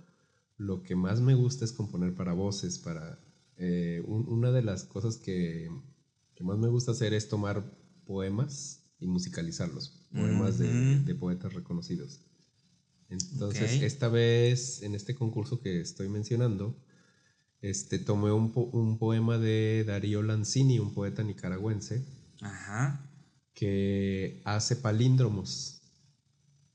[0.58, 3.19] lo que más me gusta es componer para voces, para...
[3.58, 5.69] eh, un- una de las cosas que,
[6.34, 7.63] que más me gusta hacer es tomar
[8.08, 11.06] poemas y musicalizarlos, poemas de, Ujú.
[11.06, 12.19] de poetas reconocidos.
[13.10, 13.84] Entonces, Ok.
[13.84, 16.76] esta vez, en este concurso que estoy mencionando,
[17.62, 22.04] este, tomé un, po- un poema de Darío Lanzini, un poeta nicaragüense,
[22.41, 23.00] Ajá.
[23.54, 25.80] Que hace palíndromos.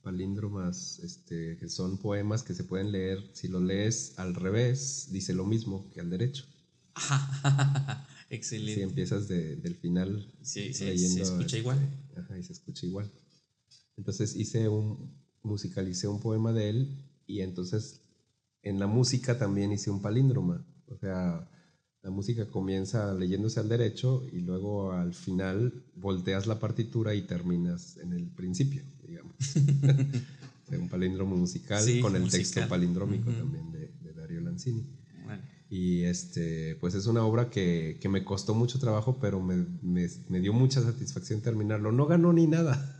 [0.03, 5.35] Palíndromas, este, que son poemas que se pueden leer, si lo lees al revés, dice
[5.35, 6.45] lo mismo que al derecho.
[8.29, 8.83] Si Excelente.
[8.83, 11.15] empiezas de- del final Sí, sí, leyendo.
[11.17, 11.79] se escucha este, igual.
[12.15, 13.11] Ajá, y se escucha igual.
[13.97, 15.11] Entonces hice un,
[15.43, 18.03] musicalicé un poema de él y entonces
[18.63, 20.63] en la música también hice un palíndroma.
[20.89, 21.49] O sea,
[22.03, 27.97] la música comienza leyéndose al derecho y luego al final volteas la partitura y terminas
[27.99, 29.35] en el principio, digamos.
[30.71, 32.41] Un palíndromo musical Sí, con el musical.
[32.41, 34.85] texto palindrómico también de, de Darío Lanzini.
[35.25, 39.65] Bueno, Y este, pues es una obra que, que me costó mucho trabajo, pero me,
[39.83, 41.91] me- me dio mucha satisfacción terminarlo.
[41.91, 42.98] No ganó ni nada,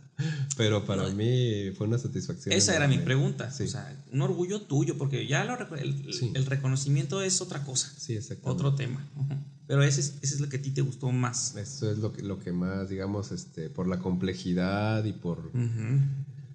[0.59, 1.13] pero para No.
[1.15, 2.51] mí fue una satisfacción.
[2.53, 3.49] esa era mi pregunta.
[3.49, 3.63] Sí.
[3.63, 6.33] O sea, un orgullo tuyo, porque ya lo el, Sí.
[6.35, 8.49] el reconocimiento es otra cosa, Sí, exactamente.
[8.65, 9.07] otro tema.
[9.67, 11.55] Pero ese es, ese es lo que a ti te gustó más.
[11.55, 16.01] Eso es lo que, lo que más, digamos, este, por la complejidad y por, Ujú.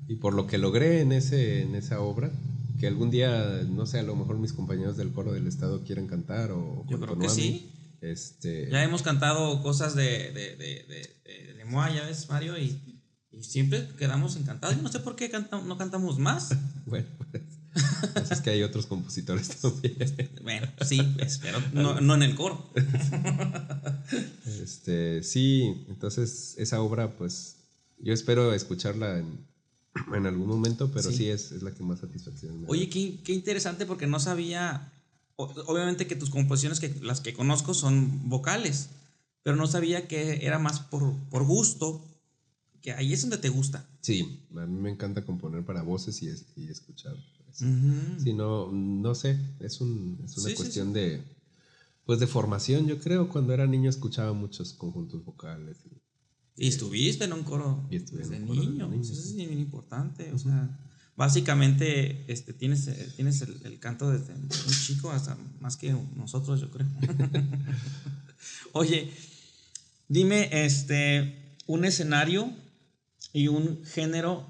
[0.07, 2.31] y por lo que logré en, ese, en esa obra.
[2.79, 6.07] Que algún día, no sé, a lo mejor mis compañeros del coro del Estado quieren
[6.09, 7.71] cantar o Yo creo que sí.
[8.03, 12.59] Este, Ya hemos cantado cosas de, de, de, de, de- de Moa, ya ves, Mario,
[12.59, 12.79] y,
[13.39, 14.77] y siempre quedamos encantados.
[14.77, 16.51] Yo no sé por qué canta- no cantamos más.
[16.87, 19.97] Bueno, pues, es que hay otros compositores también.
[20.43, 22.71] Bueno, sí, pues, pero no, no en el coro.
[24.63, 27.57] Este, sí, entonces esa obra, pues
[27.99, 29.39] yo espero escucharla en,
[30.15, 31.17] en algún momento, pero Sí.
[31.17, 32.69] sí, es, es la que más satisfacción me da.
[32.71, 34.93] Oye, qué, qué interesante porque no sabía,
[35.37, 38.91] obviamente que tus composiciones, que las que conozco son vocales,
[39.43, 42.05] pero no sabía que era más por, por gusto,
[42.85, 43.89] que ahí es donde te gusta.
[44.03, 47.17] Sí, a mí me encanta componer para voces y, es- y escuchar.
[47.51, 47.65] eso.
[48.23, 51.25] Sí, no, no sé, es, un, es una Sí, sí, cuestión de,
[52.05, 53.31] pues de formación, yo creo.
[53.31, 55.79] Cuando era niño escuchaba muchos conjuntos vocales.
[56.57, 59.35] y- Y estuviste en un coro Y estuve en desde un niño, pues eso es
[59.35, 60.79] bien importante, o sea,
[61.17, 64.49] básicamente este, tienes, eh, tienes el, el canto desde un
[64.87, 66.87] chico hasta más que nosotros, yo creo.
[68.73, 69.11] Oye,
[70.09, 72.53] dime este, un escenario
[73.35, 74.47] y un género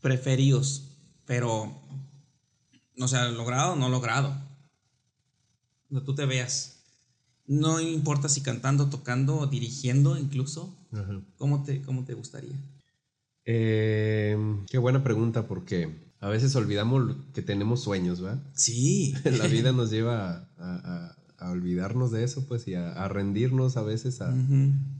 [0.00, 0.88] preferidos,
[1.26, 1.72] pero,
[2.98, 4.34] o sea, logrado o no logrado,
[5.88, 6.80] donde tú te veas.
[7.46, 10.74] No importa si cantando, tocando, o dirigiendo incluso.
[10.92, 11.20] Ajá.
[11.36, 12.56] ¿Cómo te, cómo te gustaría?
[13.44, 14.36] Eh,
[14.70, 18.42] qué buena pregunta, porque a veces olvidamos que tenemos sueños, ¿verdad?
[18.54, 19.14] Sí.
[19.24, 23.76] la vida nos lleva a, a- a olvidarnos de eso, pues, y a, a rendirnos
[23.76, 24.32] a veces a,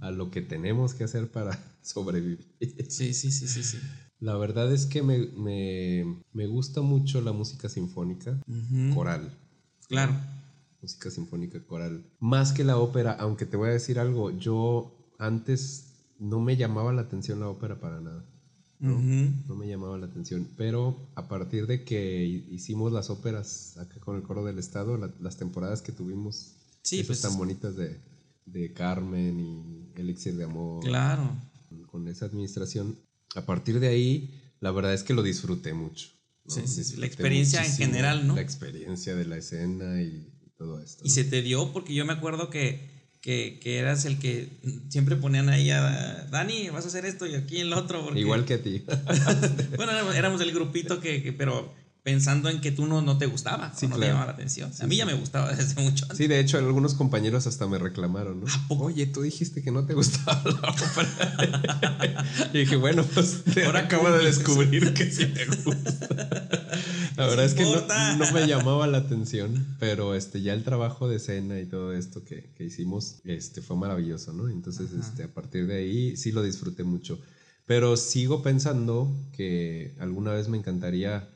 [0.01, 2.47] a lo que tenemos que hacer para sobrevivir.
[2.89, 3.79] Sí, sí, sí, sí, sí.
[4.21, 8.39] La verdad es que me, me- me gusta mucho la música sinfónica
[8.95, 9.37] coral.
[9.89, 10.15] Claro.
[10.81, 12.05] Música sinfónica coral.
[12.21, 16.93] Más que la ópera, aunque te voy a decir algo, yo antes no me llamaba
[16.93, 18.25] la atención la ópera para nada.
[18.81, 19.55] ¿No?
[19.57, 20.49] Me llamaba la atención.
[20.57, 24.97] Pero a partir de que hi- hicimos las óperas acá con el coro del Estado,
[24.99, 27.99] la- las temporadas que tuvimos Sí, Esas pues, tan bonitas de,
[28.45, 30.85] de Carmen y Elixir de Amor.
[30.85, 31.35] Claro.
[31.87, 32.99] Con esa administración.
[33.35, 36.09] A partir de ahí, la verdad es que lo disfruté mucho.
[36.45, 36.55] ¿no?
[36.55, 38.35] Sí, sí, sí, la Disfruté experiencia en general, ¿no?
[38.35, 41.03] La experiencia de la escena y todo esto.
[41.05, 41.15] Y ¿no?
[41.15, 42.87] se te dio porque yo me acuerdo que,
[43.25, 44.51] que, que eras el que
[44.91, 48.05] siempre ponían ahí a Dani, vas a hacer esto y aquí el otro.
[48.05, 48.85] porque- Igual que a ti.
[49.77, 51.73] Bueno, éramos, éramos el grupito que, que- pero
[52.05, 54.71] pensando en que tú no, no te gustaba, Sí, o no te llamaba la atención.
[54.79, 56.19] a mí ya me gustaba desde mucho antes.
[56.19, 58.47] Sí, de hecho, algunos compañeros hasta me reclamaron, ¿no?
[58.47, 58.85] ¿A poco?
[58.85, 62.25] Oye, tú dijiste que no te gustaba la ópera.
[62.53, 66.09] y dije, bueno, pues Ahora acabo de descubrir que sí te gusta.
[67.17, 67.81] La verdad es que no,
[68.19, 72.25] no me llamaba la atención, pero este, ya el trabajo de escena y todo esto
[72.25, 74.49] que, que hicimos este, fue maravilloso, ¿no?
[74.49, 77.19] Entonces, este, a partir de ahí sí lo disfruté mucho.
[77.67, 81.29] Pero sigo pensando que alguna vez me encantaría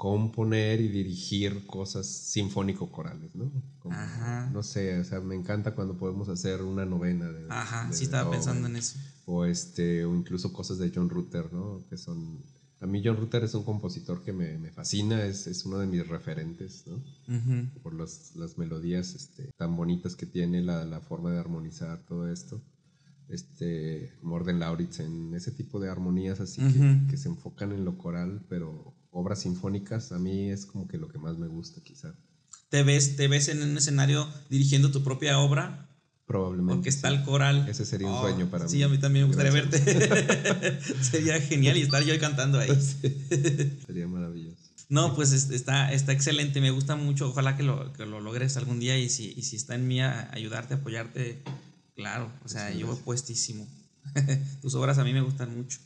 [0.00, 3.52] componer y dirigir cosas sinfónico-corales, ¿no?
[3.80, 4.48] Como, Ajá.
[4.50, 7.44] No sé, o sea, me encanta cuando podemos hacer una novena de...
[7.50, 8.98] Ajá, de sí estaba pensando en eso.
[9.26, 11.84] O, este, o incluso cosas de John Rutter, ¿no?
[11.90, 12.38] Que son...
[12.80, 15.86] A mí John Rutter es un compositor que me, me fascina, es, es uno de
[15.86, 16.94] mis referentes, ¿no?
[17.36, 17.68] Ujú.
[17.82, 22.32] Por las, las melodías este, tan bonitas que tiene, la, la forma de armonizar todo
[22.32, 22.62] esto.
[23.28, 28.40] Este, Morden Lauritsen, ese tipo de armonías así que- que, se enfocan en lo coral,
[28.48, 32.14] pero obras sinfónicas a mí es como que lo que más me gusta quizá.
[32.68, 35.88] ¿Te ves, ¿Te ves en un escenario dirigiendo tu propia obra?
[36.26, 36.74] Probablemente.
[36.76, 37.16] Porque está sí.
[37.16, 37.68] el coral.
[37.68, 38.82] Ese sería un Oh, sueño para Sí, mí.
[38.84, 39.84] a mí también me gustaría Gracias.
[39.84, 40.80] verte.
[41.02, 42.70] Sería genial y estar yo cantando ahí.
[43.86, 44.56] Sería maravilloso.
[44.88, 47.28] No, pues es- está, está excelente, me gusta mucho.
[47.28, 50.00] Ojalá que lo, que lo logres algún día y si, y si está en mí
[50.00, 51.42] a- ayudarte, apoyarte,
[51.96, 52.30] claro.
[52.44, 53.66] O sea, yo puestísimo.
[54.62, 55.78] Tus obras a mí me gustan mucho.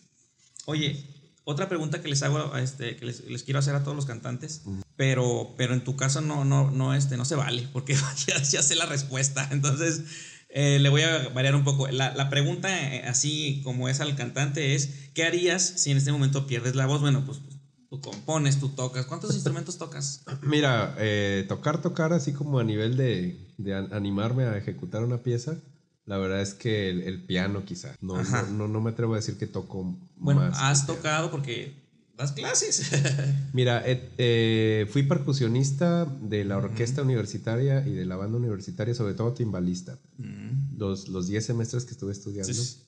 [0.66, 1.02] Oye,
[1.44, 4.62] otra pregunta que les hago, este, que les, les quiero hacer a todos los cantantes,
[4.96, 7.94] pero, pero en tu caso no, no, no, este, no se vale, porque
[8.26, 9.48] ya, ya sé la respuesta.
[9.50, 10.02] Entonces,
[10.48, 11.88] eh, le voy a variar un poco.
[11.88, 16.12] La, la pregunta, eh, así como es al cantante, es: ¿qué harías si en este
[16.12, 17.00] momento pierdes la voz?
[17.00, 17.40] Bueno, pues
[17.90, 19.04] tú compones, tú tocas.
[19.06, 20.22] ¿Cuántos instrumentos tocas?
[20.42, 25.22] Mira, eh, tocar, tocar así como a nivel de, de an- animarme a ejecutar una
[25.22, 25.56] pieza,
[26.06, 27.96] la verdad es que el, el piano quizá.
[28.00, 30.58] No, no, no, no me atrevo a decir que toco Bueno, más.
[30.60, 30.98] has que piano.
[31.00, 31.74] tocado porque
[32.16, 32.90] das clases.
[33.52, 39.14] Mira, eh, eh, fui percusionista de la orquesta universitaria y de la banda universitaria, sobre
[39.14, 39.98] todo timbalista.
[40.18, 40.76] Mm.
[40.78, 42.78] Los, los 10 semestres que estuve estudiando, Sí.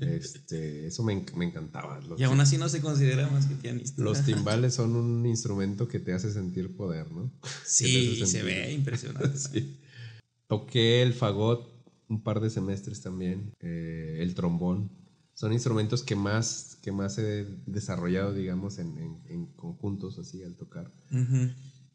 [0.00, 2.00] este, eso me, me encantaba.
[2.00, 4.02] Los, y aún así no se considera más que pianista.
[4.02, 7.30] los timbales son un instrumento que te hace sentir poder, ¿no?
[7.64, 9.30] Sí, hace se sentir- ve impresionante.
[9.52, 9.76] Sí.
[10.48, 11.68] Toqué el fagot
[12.10, 14.90] un par de semestres también, eh, el trombón.
[15.34, 20.54] Son instrumentos que más, que más he desarrollado, digamos, en, en- en conjuntos, así, al
[20.56, 20.90] tocar.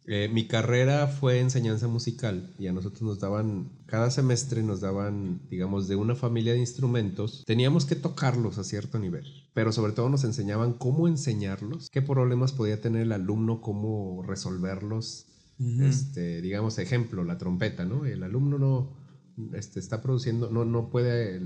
[0.07, 5.41] Eh, mi carrera fue enseñanza musical y a nosotros nos daban, cada semestre nos daban,
[5.49, 9.25] digamos, de una familia de instrumentos, teníamos que tocarlos a cierto nivel,
[9.55, 15.25] pero sobre todo nos enseñaban cómo enseñarlos, qué problemas podía tener el alumno, cómo resolverlos.
[15.81, 18.05] Este, digamos, ejemplo, la trompeta, ¿no?
[18.05, 19.04] El alumno no
[19.53, 21.41] este, está produciendo, no, no puede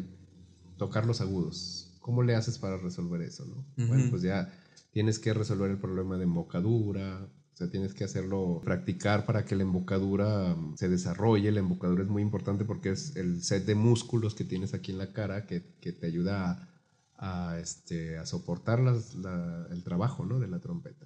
[0.78, 1.91] tocar los agudos.
[2.02, 3.65] ¿Cómo le haces para resolver eso, no?
[3.88, 4.52] Bueno, pues ya
[4.91, 9.56] tienes que resolver el problema de embocadura, o sea, tienes que hacerlo, practicar para que
[9.56, 11.52] la embocadura mm, se desarrolle.
[11.52, 14.97] La embocadura es muy importante porque es el set de músculos que tienes aquí en
[14.97, 16.69] la cara que, que te ayuda
[17.17, 20.39] a, a, este, a soportar las- la- el trabajo, ¿no?
[20.39, 21.06] De la trompeta.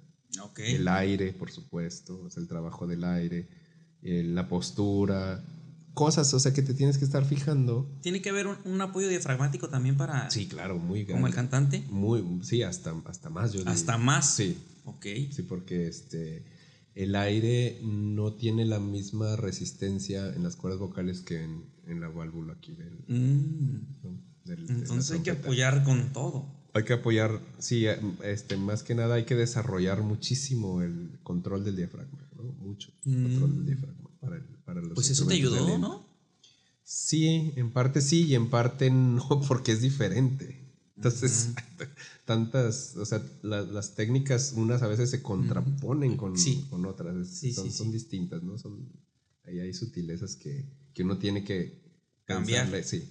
[0.76, 3.48] El aire, por supuesto, es el trabajo del aire,
[4.02, 5.42] eh, la postura,
[5.94, 7.88] cosas, o sea, que te tienes que estar fijando.
[8.02, 10.30] Tiene que haber un, un apoyo diafragmático también para.
[10.30, 11.14] Sí, claro, muy grande.
[11.14, 11.84] Como el cantante.
[11.90, 13.72] Muy, sí, hasta, hasta más, yo diría.
[13.72, 14.34] Hasta más.
[14.34, 15.06] Sí, Ok.
[15.30, 16.44] sí, porque este,
[16.94, 22.08] el aire no tiene la misma resistencia en las cuerdas vocales que en, en la
[22.08, 23.80] válvula aquí del, Mm.
[24.46, 26.46] Entonces hay que apoyar con todo.
[26.74, 31.64] Hay que apoyar, sí, eh, este, más que nada hay que desarrollar muchísimo el control
[31.64, 32.42] del diafragma, ¿no?
[32.42, 34.94] Mucho control del diafragma para, el- para los.
[34.94, 35.78] Pues eso te ayudó.
[35.78, 36.04] ¿no?
[36.82, 40.60] Sí, en parte sí y en parte no, porque es diferente.
[40.96, 41.50] Entonces,
[42.24, 46.66] tantas, o sea, la- las técnicas unas a veces se contraponen con, Sí.
[46.70, 47.92] con otras, Sí, son, sí, son sí.
[47.94, 48.58] distintas, ¿no?
[48.58, 48.88] Son,
[49.44, 51.82] ahí hay sutilezas que, que uno tiene que
[52.24, 52.64] Cambiar.
[52.70, 53.10] pensarle, sí.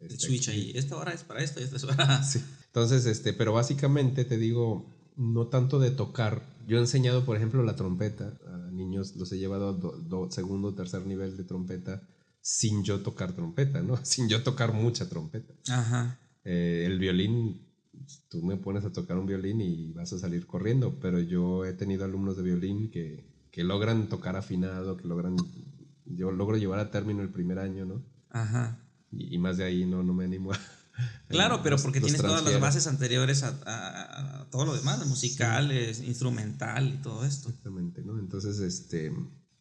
[0.00, 0.72] El Este, switch ahí.
[0.74, 2.22] Esta hora es para esto y esta es para.
[2.24, 2.40] Sí.
[2.66, 6.42] Entonces, este, pero básicamente te digo, no tanto de tocar.
[6.66, 10.30] Yo he enseñado, por ejemplo, la trompeta a niños, los he llevado a do- do-
[10.30, 12.02] segundo o tercer nivel de trompeta
[12.40, 13.96] sin yo tocar trompeta, ¿no?
[14.04, 15.52] Sin yo tocar mucha trompeta.
[15.70, 16.18] Ajá.
[16.44, 17.62] Eh, el violín,
[18.28, 21.72] tú me pones a tocar un violín y vas a salir corriendo, pero yo he
[21.72, 25.36] tenido alumnos de violín que, que logran tocar afinado, que logran
[26.06, 28.02] yo logro llevar a término el primer año, ¿no?
[28.30, 28.78] Ajá.
[29.10, 30.58] Y, y más de ahí no, no me animo a...
[31.28, 35.04] Claro, pero porque los tienes todas las bases anteriores a, a- a todo lo demás,
[35.06, 37.48] musicales, instrumental y todo esto.
[37.48, 38.18] Exactamente, ¿no?
[38.18, 39.12] Entonces, este,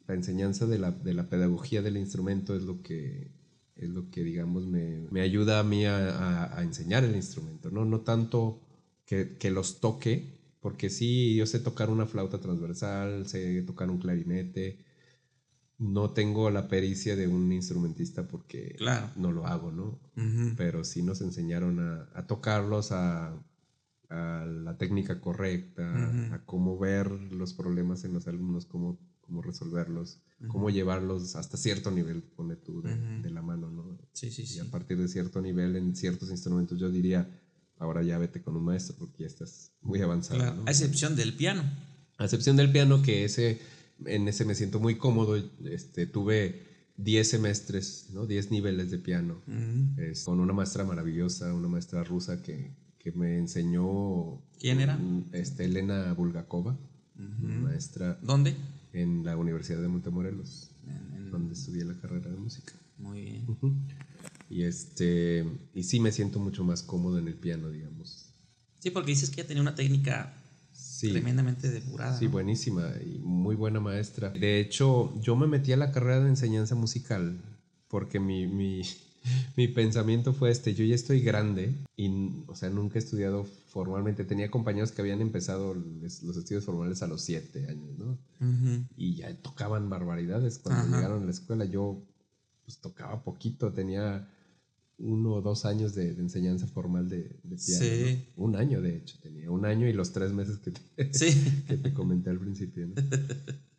[0.08, 3.32] la enseñanza de la, de la pedagogía del instrumento es lo que,
[3.76, 7.72] es lo que digamos, me, me ayuda a mí a, a- a enseñar el instrumento,
[7.72, 7.86] ¿no?
[7.86, 8.62] No tanto
[9.06, 13.98] que, que los toque, porque sí, yo sé tocar una flauta transversal, sé tocar un
[13.98, 14.78] clarinete,
[15.80, 19.10] no tengo la pericia de un instrumentista porque Claro.
[19.16, 20.00] no lo hago, ¿no?
[20.56, 23.34] Pero sí nos enseñaron a, a tocarlos, a,
[24.10, 25.84] a la técnica correcta,
[26.34, 31.90] a cómo ver los problemas en los alumnos, cómo, cómo resolverlos, cómo llevarlos hasta cierto
[31.90, 33.98] nivel, pone tú, de, la mano, ¿no?
[34.14, 34.58] Sí, sí, sí.
[34.58, 37.28] Y a partir de cierto nivel, en ciertos instrumentos, yo diría,
[37.80, 40.64] ahora ya vete con un maestro porque ya estás muy avanzado, Claro, ¿no?
[40.68, 41.64] A excepción del piano.
[42.20, 43.60] A excepción del piano, que ese,
[44.06, 48.26] en ese me siento muy cómodo, este, tuve 10 semestres, ¿no?
[48.28, 50.02] 10 niveles de piano Ujú.
[50.02, 54.42] es con una maestra maravillosa, una maestra rusa que, que me enseñó.
[54.60, 54.96] ¿Quién era?
[54.98, 56.78] mm, Este, Elena Bulgakova,
[57.40, 58.56] maestra ¿Dónde?
[58.94, 62.74] en la Universidad de Montemorelos, En- en- donde estudié la carrera de música.
[62.98, 63.46] Muy bien.
[64.50, 68.30] Y este y sí me siento mucho más cómodo en el piano, digamos.
[68.80, 70.34] Sí, porque dices que ella tenía una técnica
[71.08, 71.12] Sí.
[71.12, 72.18] tremendamente depurada.
[72.18, 72.32] Sí, ¿no?
[72.32, 74.30] buenísima y muy buena maestra.
[74.30, 77.38] De hecho, yo me metí a la carrera de enseñanza musical
[77.88, 78.82] porque mi, mi,
[79.58, 82.10] mi pensamiento fue este, yo ya estoy grande y,
[82.48, 84.24] o sea, nunca he estudiado formalmente.
[84.26, 88.18] Tenía compañeros que habían empezado les- los estudios formales a los siete años, ¿no?
[88.98, 90.60] Y ya tocaban barbaridades.
[90.60, 90.96] Cuando Ajá.
[90.96, 92.02] llegaron a la escuela yo
[92.66, 94.28] pues tocaba poquito, tenía
[95.00, 97.84] uno o dos años de, de enseñanza formal de, de piano.
[97.84, 98.26] Sí.
[98.38, 98.44] ¿no?
[98.44, 101.64] Un año, de hecho, tenía un año y los tres meses que, te- Sí.
[101.68, 102.88] que te comenté al principio.
[102.88, 102.94] ¿no?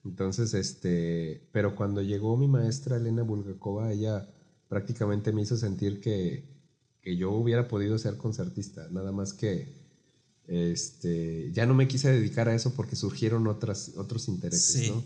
[0.04, 4.28] Entonces, este, pero cuando llegó mi maestra Elena Bulgakova, ella
[4.68, 6.44] prácticamente me hizo sentir que,
[7.00, 9.82] que yo hubiera podido ser concertista, nada más que
[10.46, 14.90] este, ya no me quise dedicar a eso porque surgieron otras, otros intereses, Sí.
[14.90, 15.04] ¿no?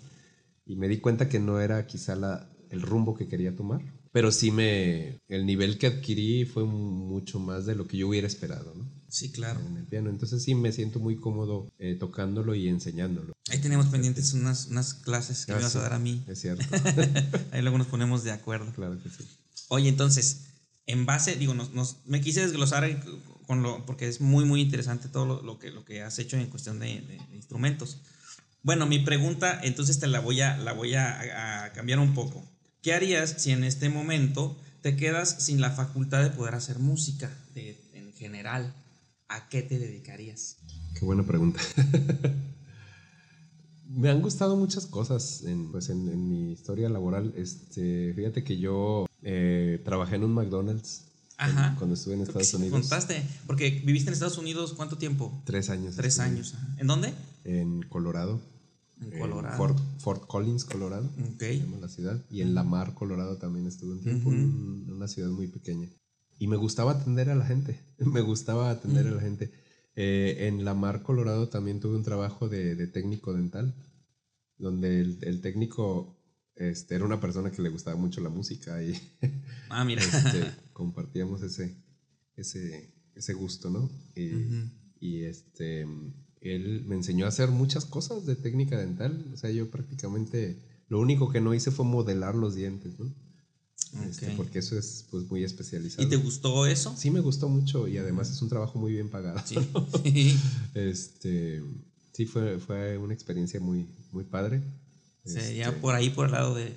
[0.66, 3.80] Y me di cuenta que no era quizá la, el rumbo que quería tomar.
[4.12, 5.18] Pero sí me.
[5.28, 8.88] El nivel que adquirí fue mucho más de lo que yo hubiera esperado, ¿no?
[9.08, 9.60] Sí, claro.
[9.60, 10.10] En el piano.
[10.10, 13.32] Entonces sí me siento muy cómodo eh, tocándolo y enseñándolo.
[13.50, 16.22] Ahí tenemos pendientes unas, unas clases que Ah, me vas sí, a dar a mí.
[16.26, 16.64] Es cierto.
[17.52, 18.72] Ahí luego nos ponemos de acuerdo.
[18.74, 19.24] claro que sí.
[19.68, 20.44] Oye, entonces,
[20.86, 23.02] en base, digo, nos, nos- me quise desglosar
[23.46, 26.36] con lo, porque es muy, muy interesante todo lo, lo que, lo que has hecho
[26.36, 27.98] en cuestión de, de- de instrumentos.
[28.62, 32.44] Bueno, mi pregunta, entonces te la voy, a, la voy a, a cambiar un poco.
[32.88, 37.30] ¿Qué harías si en este momento te quedas sin la facultad de poder hacer música
[37.54, 38.72] de- en general?
[39.28, 40.56] ¿A qué te dedicarías?
[40.98, 41.60] Qué buena pregunta.
[43.90, 47.34] Me han gustado muchas cosas en, pues en, en mi historia laboral.
[47.36, 51.02] Este, fíjate que yo eh, trabajé en un McDonald's
[51.36, 51.74] Ajá.
[51.76, 52.80] cuando estuve en Estados sí me Unidos.
[52.88, 55.42] contaste, porque viviste en Estados Unidos cuánto tiempo?
[55.44, 55.94] Tres años.
[55.94, 56.54] Tres estuve años.
[56.54, 56.74] ajá.
[56.78, 57.12] ¿En dónde?
[57.44, 58.40] En Colorado.
[59.00, 59.56] En Colorado.
[59.56, 61.06] Fort, Fort Collins, Colorado.
[61.34, 61.38] Ok.
[61.40, 62.24] se llama la ciudad.
[62.30, 65.88] Y en Lamar, Colorado también estuve un tiempo, en una ciudad muy pequeña.
[66.38, 69.50] Y me gustaba atender a la gente, me gustaba atender a la gente.
[69.96, 73.74] Eh, en Lamar, Colorado también tuve un trabajo de, de técnico dental,
[74.56, 76.16] donde el, el técnico
[76.58, 78.92] este, era una persona que le gustaba mucho la música y
[79.70, 80.02] Ah, mira.
[80.02, 81.74] este, compartíamos ese,
[82.36, 83.90] ese, ese gusto, ¿no?
[85.00, 85.86] Y, este,
[86.40, 89.24] él me enseñó a hacer muchas cosas de técnica dental.
[89.32, 93.12] O sea, yo prácticamente lo único que no hice fue modelar los dientes, ¿no?
[94.06, 96.06] Este, porque eso es pues muy especializado.
[96.06, 96.94] ¿Y te gustó eso?
[96.96, 99.40] Sí, me gustó mucho y además es un trabajo muy bien pagado.
[99.44, 99.56] Sí.
[100.74, 101.62] Este,
[102.12, 104.62] sí, fue, fue una experiencia muy, muy padre.
[105.24, 106.72] Sería Este, por ahí, por el lado de.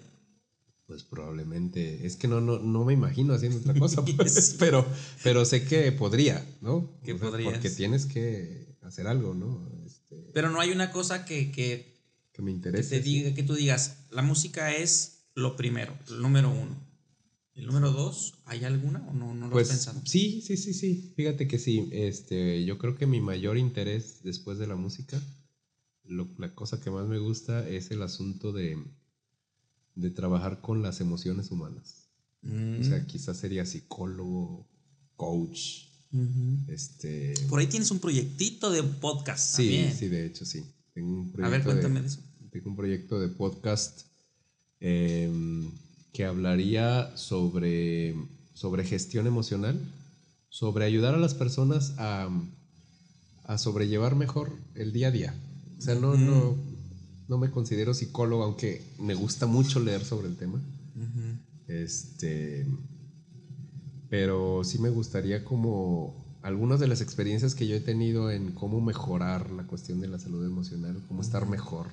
[0.87, 2.05] Pues probablemente.
[2.05, 4.85] Es que no, no, no me imagino haciendo otra cosa, pues, pero,
[5.23, 6.89] pero sé que podría, ¿no?
[7.03, 7.53] Que O sea, podrías.
[7.53, 9.67] Porque tienes que hacer algo, ¿no?
[9.85, 11.97] Este, Pero no hay una cosa que, que,
[12.33, 12.97] que me que interese.
[12.97, 13.09] te sí.
[13.13, 16.75] diga, que tú digas, la música es lo primero, el número uno.
[17.53, 18.33] ¿El número dos?
[18.45, 20.01] ¿Hay alguna o no, no lo Pues has pensado?
[20.05, 21.13] sí, sí, sí, sí.
[21.15, 21.89] Fíjate que sí.
[21.91, 25.21] Este, yo creo que mi mayor interés después de la música,
[26.05, 28.77] lo- la cosa que más me gusta es el asunto de,
[29.95, 32.09] de trabajar con las emociones humanas.
[32.41, 34.65] Mm, O sea, quizás sería psicólogo,
[35.15, 35.87] coach,
[36.67, 37.33] este.
[37.49, 39.95] Por ahí tienes un proyectito de podcast Sí, también.
[39.95, 40.63] sí, de hecho, sí.
[40.93, 42.19] Tengo un A ver, proyecto cuéntame de, de eso.
[42.51, 44.01] tengo un proyecto de podcast
[44.79, 45.71] em,
[46.13, 48.15] que hablaría sobre,
[48.53, 49.79] sobre gestión emocional,
[50.49, 52.29] sobre ayudar a las personas a,
[53.45, 55.35] a sobrellevar mejor el día a día.
[55.77, 56.57] O sea, no, no,
[57.29, 60.61] no me considero psicólogo, aunque me gusta mucho leer sobre el tema.
[61.67, 62.67] Este,
[64.11, 68.81] pero sí me gustaría como algunas de las experiencias que yo he tenido en cómo
[68.81, 71.87] mejorar la cuestión de la salud emocional, cómo estar mejor,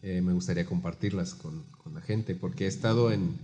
[0.00, 3.36] eh, me gustaría compartirlas con, con, la gente, porque he estado en,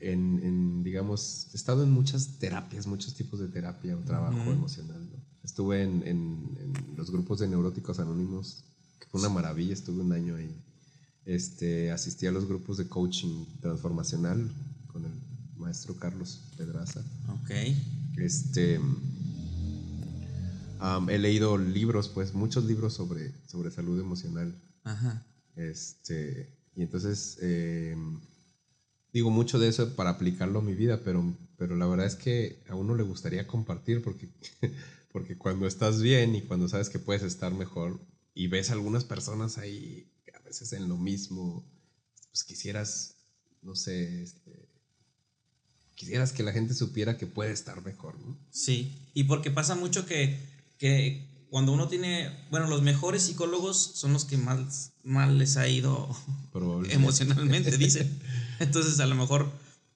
[0.00, 5.00] en, en, digamos, he estado en muchas terapias, muchos tipos de terapia o trabajo emocional.
[5.12, 5.18] ¿no?
[5.44, 8.64] Estuve en, en, los grupos de neuróticos anónimos,
[8.98, 10.60] que fue una maravilla, estuve un año ahí.
[11.24, 14.50] Este, asistí a los grupos de coaching transformacional
[14.88, 15.29] con el
[15.60, 17.04] maestro Carlos Pedraza.
[17.28, 17.50] Ok.
[18.16, 18.80] Este,
[21.08, 24.54] he leído libros, pues muchos libros sobre, sobre salud emocional.
[24.84, 25.24] Ajá.
[25.56, 28.18] Este, y entonces em,
[29.12, 32.62] digo mucho de eso para aplicarlo a mi vida, pero, pero la verdad es que
[32.68, 34.28] a uno le gustaría compartir porque,
[35.12, 38.00] porque cuando estás bien y cuando sabes que puedes estar mejor
[38.34, 41.64] y ves a algunas personas ahí a veces en lo mismo,
[42.30, 43.16] pues quisieras,
[43.62, 44.69] no sé, este,
[46.00, 48.34] quisieras que la gente supiera que puede estar mejor, ¿no?
[48.50, 50.40] Sí, y porque pasa mucho que,
[50.78, 55.68] que cuando uno tiene, bueno, los mejores psicólogos son los que más mal les ha
[55.68, 56.08] ido
[56.88, 58.18] emocionalmente, dicen.
[58.60, 59.52] Entonces, a lo mejor,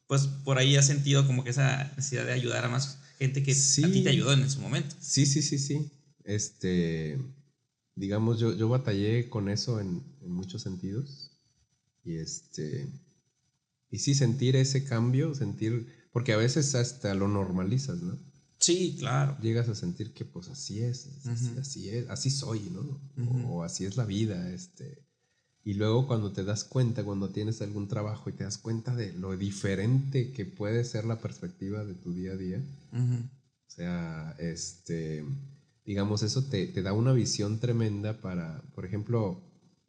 [0.07, 3.52] pues por ahí has sentido como que esa necesidad de ayudar a más gente que
[3.52, 4.94] a ti te ayudó en su momento.
[5.00, 5.90] Sí, sí, sí, sí.
[6.24, 7.18] Este,
[7.94, 11.30] digamos, yo, yo batallé con eso en, en muchos sentidos.
[12.02, 12.90] Y este,
[13.95, 18.18] y sí, sentir ese cambio, sentir, porque a veces hasta lo normalizas, ¿no?
[18.59, 19.36] Sí, claro.
[19.40, 21.09] Llegas a sentir que pues así es,
[21.61, 23.01] así, es, así soy, ¿no?
[23.49, 25.07] o, así es la vida, este.
[25.62, 29.12] Y luego cuando te das cuenta, cuando tienes algún trabajo y te das cuenta de
[29.12, 35.24] lo diferente que puede ser la perspectiva de tu día a día, o sea, este,
[35.86, 39.40] digamos, eso te, te, da una visión tremenda para, por ejemplo,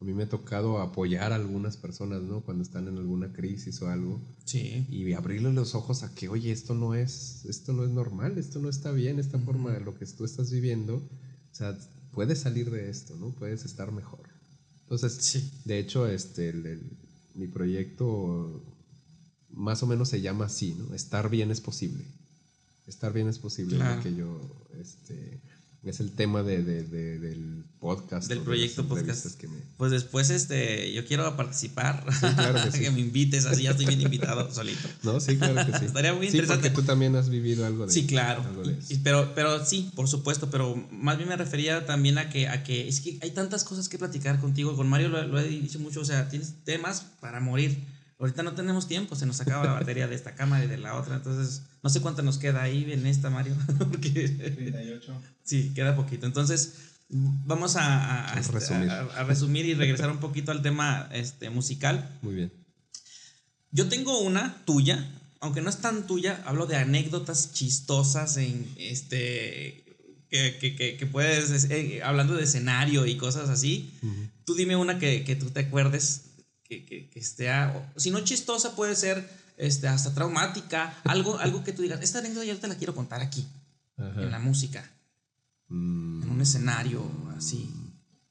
[0.05, 2.41] mí me ha tocado apoyar a algunas personas, ¿no?
[2.41, 4.21] Cuando están en alguna crisis o algo.
[4.45, 4.85] Sí.
[4.89, 8.59] Y abrirles los ojos a que, oye, esto no es, esto no es normal, esto
[8.59, 10.95] no está bien, esta forma de lo que tú estás viviendo.
[10.97, 11.77] O sea,
[12.11, 13.31] puedes salir de esto, ¿no?
[13.31, 14.29] Puedes estar mejor.
[14.83, 15.51] Entonces, sí.
[15.65, 16.53] de hecho, este,
[17.33, 18.63] mi proyecto
[19.49, 20.93] más o menos se llama así, ¿no?
[20.93, 22.05] Estar bien es posible.
[22.87, 24.03] Estar bien es posible, Claro.
[24.03, 25.41] que yo, este,
[25.89, 28.27] es el tema de, de- de- del podcast.
[28.27, 29.37] Del de proyecto podcast.
[29.37, 32.03] que me- Pues después, este, yo quiero participar.
[32.19, 32.89] claro que sí.
[32.89, 34.87] me invites, así ya estoy bien invitado solito.
[35.03, 35.85] No, sí, claro que sí.
[35.85, 36.69] Estaría muy Sí, interesante.
[36.69, 38.43] porque tú también has vivido algo de Sí, claro.
[38.89, 42.63] Y- pero, pero sí, por supuesto, pero más bien me refería también a que, a
[42.63, 44.75] que es que hay tantas cosas que platicar contigo.
[44.75, 47.77] Con Mario lo, lo he dicho mucho, o sea, tienes temas para morir.
[48.25, 50.95] Ahorita no tenemos tiempo, se nos acaba la batería de esta cámara y de la
[50.95, 53.55] otra, entonces no sé cuánto nos queda ahí en esta, Mario.
[53.77, 55.21] Porque 38.
[55.43, 56.25] sí, queda poquito.
[56.25, 56.73] Entonces,
[57.09, 58.89] vamos a, a- resumir.
[58.89, 62.17] a- a resumir y regresar un poquito al tema este, musical.
[62.23, 62.51] Muy bien.
[63.71, 65.07] Yo tengo una tuya,
[65.39, 69.83] aunque no es tan tuya, hablo de anécdotas chistosas en este
[70.29, 73.91] que, que, que, que puedes, eh, hablando de escenario y cosas así.
[74.45, 76.24] Tú dime una que, que tú te acuerdes
[76.67, 81.63] que, que, que esté, a- si no chistosa, puede ser este, hasta traumática, algo, algo
[81.63, 83.47] que tú digas, esta anécdota yo te la quiero contar aquí,
[83.97, 84.21] Ajá.
[84.21, 84.89] en la música,
[85.67, 87.01] Mm, en un escenario
[87.35, 87.71] así.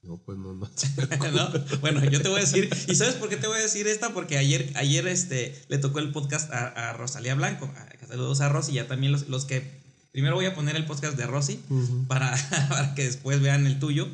[0.03, 0.69] no, pues no, no.
[1.33, 1.77] ¿No?
[1.81, 4.13] Bueno, yo te voy a decir, ¿y sabes por qué te voy a decir esta?
[4.13, 7.65] Porque ayer, ayer este, le tocó el podcast a, a Rosalía Blanco.
[7.75, 9.83] A- Saludos a Rosy, ya también los, los que.
[10.11, 12.05] Primero voy a poner el podcast de Rosy Ujú.
[12.07, 12.33] para,
[12.69, 14.07] para que después vean el tuyo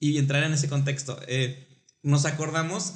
[0.00, 1.20] y entrar en ese contexto.
[1.28, 1.65] Eh,
[2.02, 2.92] nos acordamos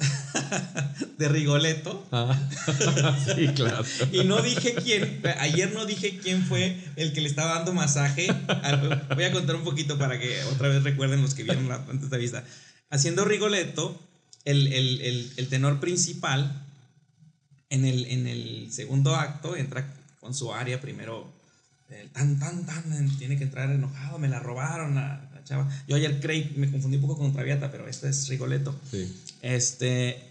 [1.17, 2.37] de Rigoletto Ah,
[3.35, 3.83] sí, claro.
[4.11, 8.27] y no dije quién, ayer no dije quién fue el que le estaba dando masaje.
[9.15, 12.43] Voy a contar un poquito para que otra vez recuerden los que vieron la entrevista.
[12.89, 13.99] Haciendo Rigoletto,
[14.45, 16.65] el, el- el- el tenor principal,
[17.69, 21.31] en el, en el segundo acto, entra con su área primero.
[21.89, 25.69] el tan, tan, tan, tiene que entrar enojado, me la robaron la, la chava.
[25.87, 28.79] Yo ayer creí, me confundí un poco con Traviata, pero este es Rigoletto.
[28.89, 29.13] Sí.
[29.41, 30.21] Este,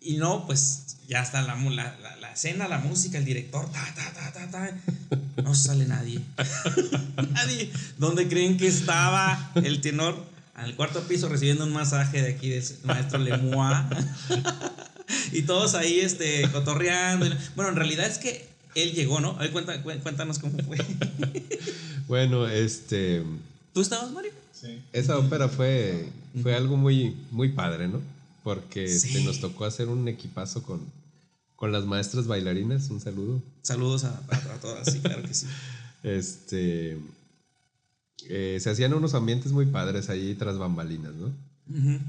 [0.00, 3.94] y no, pues ya está la, la, la, la escena, la música, el director, ta,
[3.94, 5.42] ta, ta, ta, ta.
[5.42, 6.20] No sale nadie.
[7.32, 7.70] nadie.
[7.98, 10.30] ¿Dónde creen que estaba el tenor?
[10.54, 13.78] Al cuarto piso recibiendo un masaje de aquí del maestro Lemois.
[15.32, 17.26] y todos ahí este, cotorreando.
[17.56, 19.30] Bueno, en realidad es que él llegó, ¿no?
[19.38, 20.78] A ver, cuéntanos cómo fue.
[22.08, 23.22] Bueno, este.
[23.72, 24.32] ¿Tú estabas, Mario?
[24.60, 24.82] Sí.
[24.92, 26.08] Esa ópera fue,
[26.42, 28.00] fue algo muy, muy padre, ¿no?
[28.44, 30.80] Porque este, nos tocó hacer un equipazo con,
[31.56, 32.90] con las maestras bailarinas.
[32.90, 33.42] Un saludo.
[33.62, 35.46] Saludos a, a- a todas, sí, claro que sí.
[36.02, 36.98] Este.
[38.28, 41.32] eh, se hacían unos ambientes muy padres ahí tras bambalinas, ¿no?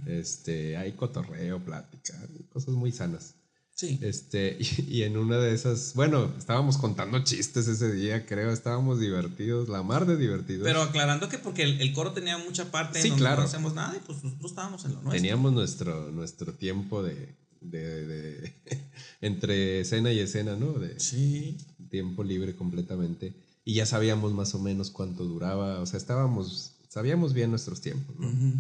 [0.08, 2.18] Este, hay cotorreo, plática,
[2.52, 3.36] cosas muy sanas.
[3.82, 3.98] Sí.
[4.04, 9.00] Este, y, y en una de esas, bueno, estábamos contando chistes ese día, creo, estábamos
[9.00, 10.64] divertidos, la mar de divertidos.
[10.64, 13.42] Pero aclarando que porque el, el coro tenía mucha parte Sí, en donde claro.
[13.42, 15.14] no hacíamos nada y pues nosotros estábamos en lo nuestro.
[15.14, 18.54] Teníamos nuestro, nuestro tiempo de, de, de-
[19.22, 20.74] entre escena y escena, ¿no?
[20.74, 21.58] De Sí.
[21.90, 23.34] tiempo libre completamente.
[23.66, 28.16] Y ya sabíamos más o menos cuánto duraba, o sea, estábamos, sabíamos bien nuestros tiempos,
[28.20, 28.28] ¿no?
[28.28, 28.54] Ujú.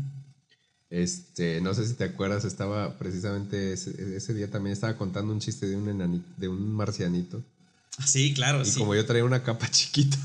[0.92, 5.40] Este, no sé si te acuerdas, estaba precisamente ese, ese día también estaba contando un
[5.40, 7.42] chiste de un enani- de un marcianito.
[7.98, 8.78] Ah, Sí, claro, Y sí.
[8.80, 10.18] como yo traía una capa chiquita,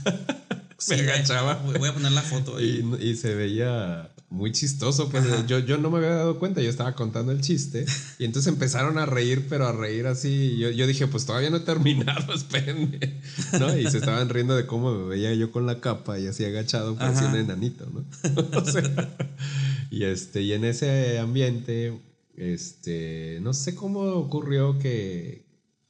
[0.79, 1.55] Sí, me agachaba.
[1.79, 2.61] Voy a poner la foto.
[2.61, 5.47] Y, y se veía muy chistoso, pues Ajá.
[5.47, 7.87] yo, yo no me había dado cuenta, yo estaba contando el chiste
[8.19, 11.59] y entonces empezaron a reír, pero a reír así, yo, yo dije, pues todavía no
[11.59, 12.99] he terminado, espérenme,
[13.59, 13.79] ¿no?
[13.79, 16.97] Y se estaban riendo de cómo me veía yo con la capa y así agachado,
[16.97, 18.05] parecía un enanito, ¿no?
[18.61, 18.83] O sea,
[19.91, 21.99] y este, y en ese ambiente,
[22.37, 25.45] este, no sé cómo ocurrió que,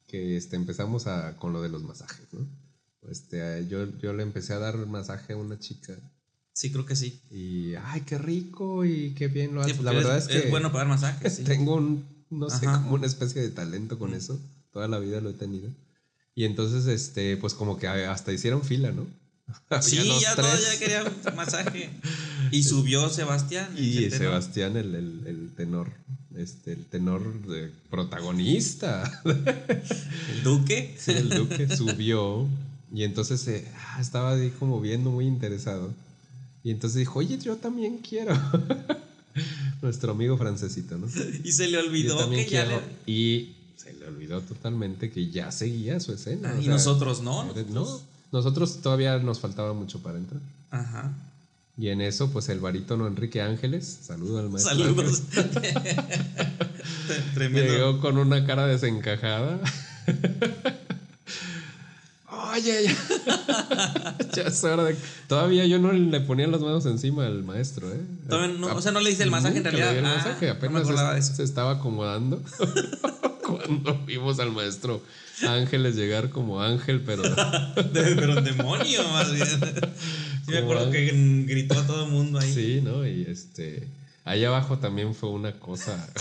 [0.06, 2.46] que este, empezamos a, con lo de los masajes, ¿no?
[3.10, 5.96] Este, yo, yo le empecé a dar masaje a una chica
[6.52, 7.20] Sí, creo que sí.
[7.30, 10.72] y, ay, qué rico y qué bien lo Sí, porque la verdad es que bueno
[10.72, 11.34] para dar masajes.
[11.36, 11.44] sí.
[11.44, 12.82] tengo un, no sé, Ajá.
[12.82, 14.40] como una especie de talento con eso.
[14.72, 15.70] Toda la vida lo he tenido.
[16.34, 19.06] Y entonces, este, pues como que hasta hicieron fila, ¿no?
[19.82, 20.46] Sí, ya tres.
[20.46, 21.90] todos ya querían masaje.
[22.52, 23.68] Y subió Sebastián.
[23.76, 24.12] Y el.
[24.12, 25.90] Sebastián, el, el- el tenor,
[26.36, 30.94] este, el tenor de protagonista, El duque.
[30.98, 32.46] Sí, el duque, subió.
[32.94, 35.92] Y entonces eh, ah, estaba ahí como viendo muy interesado.
[36.62, 38.34] Y entonces dijo, oye, yo también quiero.
[39.82, 41.06] Nuestro amigo francesito, ¿no?
[41.44, 42.78] Y se le olvidó que ya le.
[43.06, 46.52] Y se le olvidó totalmente que ya seguía su escena.
[46.54, 47.52] Ah, y sea, nosotros no.
[47.70, 48.00] No,
[48.32, 50.40] nosotros- todavía nos faltaba mucho para entrar.
[50.70, 51.12] Ajá.
[51.78, 54.74] Y en eso, pues el barítono Enrique Ángeles, saludo al maestro.
[54.76, 55.22] Saludos.
[57.34, 57.72] Tremendo.
[57.72, 59.58] Llegó con una cara desencajada.
[62.52, 64.96] Oye, ya, ya es hora de.
[65.28, 68.00] Todavía yo no le ponía las manos encima al maestro, ¿eh?
[68.28, 70.02] No- o sea, no le hice el masaje en Nunca le realidad.
[70.02, 71.34] di el Ah, masaje, no me apenas acordaba se, de eso.
[71.34, 72.42] se estaba acomodando.
[73.64, 75.02] Cuando vimos al maestro
[75.46, 77.22] Ángeles llegar como ángel, pero
[77.92, 79.46] pero demonio, más bien.
[79.46, 82.52] Sí, me acuerdo que gritó a todo el mundo ahí.
[82.52, 83.06] sí, ¿no?
[83.06, 83.86] Y este.
[84.24, 86.08] Ahí abajo también fue una cosa.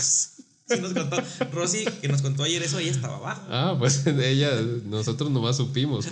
[0.68, 1.16] Sí nos contó.
[1.52, 3.42] Rosy, que nos contó ayer eso, ella estaba abajo.
[3.48, 4.50] Ah, pues ella,
[4.84, 6.06] nosotros nomás supimos,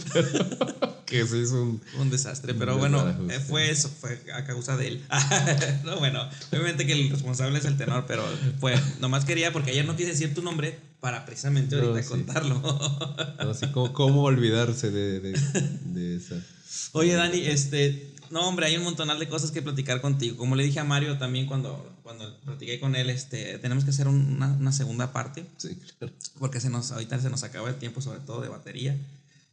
[1.06, 1.82] que se hizo un.
[1.98, 5.04] Un desastre, pero Un bueno, eh, fue eso, fue a causa de él.
[5.84, 8.24] no, bueno, obviamente que el responsable es el tenor, pero
[8.60, 12.08] fue, nomás quería, porque ayer no quise decir tu nombre para precisamente No, ahorita sí.
[12.08, 12.54] contarlo.
[13.44, 13.50] ¿no?
[13.50, 15.32] Así como cómo olvidarse de, de,
[15.84, 16.36] de esa.
[16.92, 20.38] Oye, Dani, este, no, hombre, hay un montonal de cosas que platicar contigo.
[20.38, 24.08] Como le dije a Mario también cuando, cuando platiqué con él, este, tenemos que hacer
[24.08, 26.14] un- una, una segunda parte, Sí, claro.
[26.38, 28.96] porque se nos, ahorita se nos acaba el tiempo, sobre todo de batería.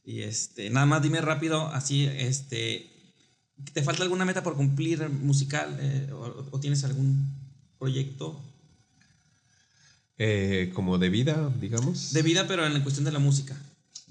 [0.05, 2.89] Y este, nada más dime rápido, así, este,
[3.73, 7.27] ¿te falta alguna meta por cumplir musical eh, o, o tienes algún
[7.77, 8.39] proyecto
[10.23, 12.13] Eh, como de vida, digamos.
[12.13, 13.57] de vida, pero en la cuestión de la música?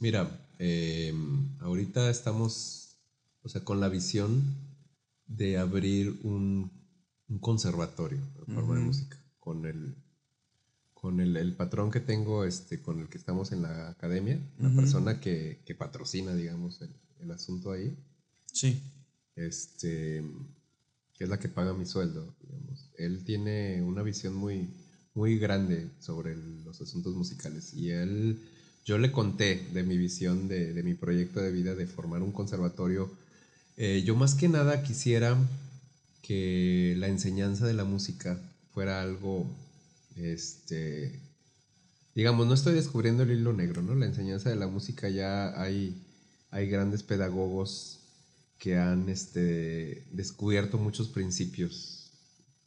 [0.00, 1.14] Mira, eh,
[1.61, 2.96] ahorita estamos,
[3.42, 4.42] o sea, con la visión
[5.28, 6.68] de abrir un,
[7.28, 9.16] un conservatorio en forma de música.
[9.38, 9.94] Con el,
[10.94, 14.70] con el, el patrón que tengo, este, con el que estamos en la academia, la
[14.74, 16.90] persona que, que patrocina, digamos, el,
[17.20, 17.96] el asunto ahí,
[18.52, 18.82] Sí.
[19.36, 20.24] este,
[21.14, 22.90] que es la que paga mi sueldo, digamos.
[22.98, 24.68] Él tiene una visión muy,
[25.14, 28.38] muy grande sobre los asuntos musicales y él,
[28.84, 32.32] yo le conté de mi visión, de, de mi proyecto de vida, de formar un
[32.32, 33.11] conservatorio.
[33.76, 35.36] Eh, yo más que nada quisiera
[36.22, 38.40] que la enseñanza de la música
[38.72, 39.46] fuera algo,
[40.16, 41.20] este,
[42.14, 43.94] digamos, no estoy descubriendo el hilo negro, ¿no?
[43.94, 46.02] La enseñanza de la música ya hay,
[46.50, 48.00] hay grandes pedagogos
[48.58, 51.99] que han este, descubierto muchos principios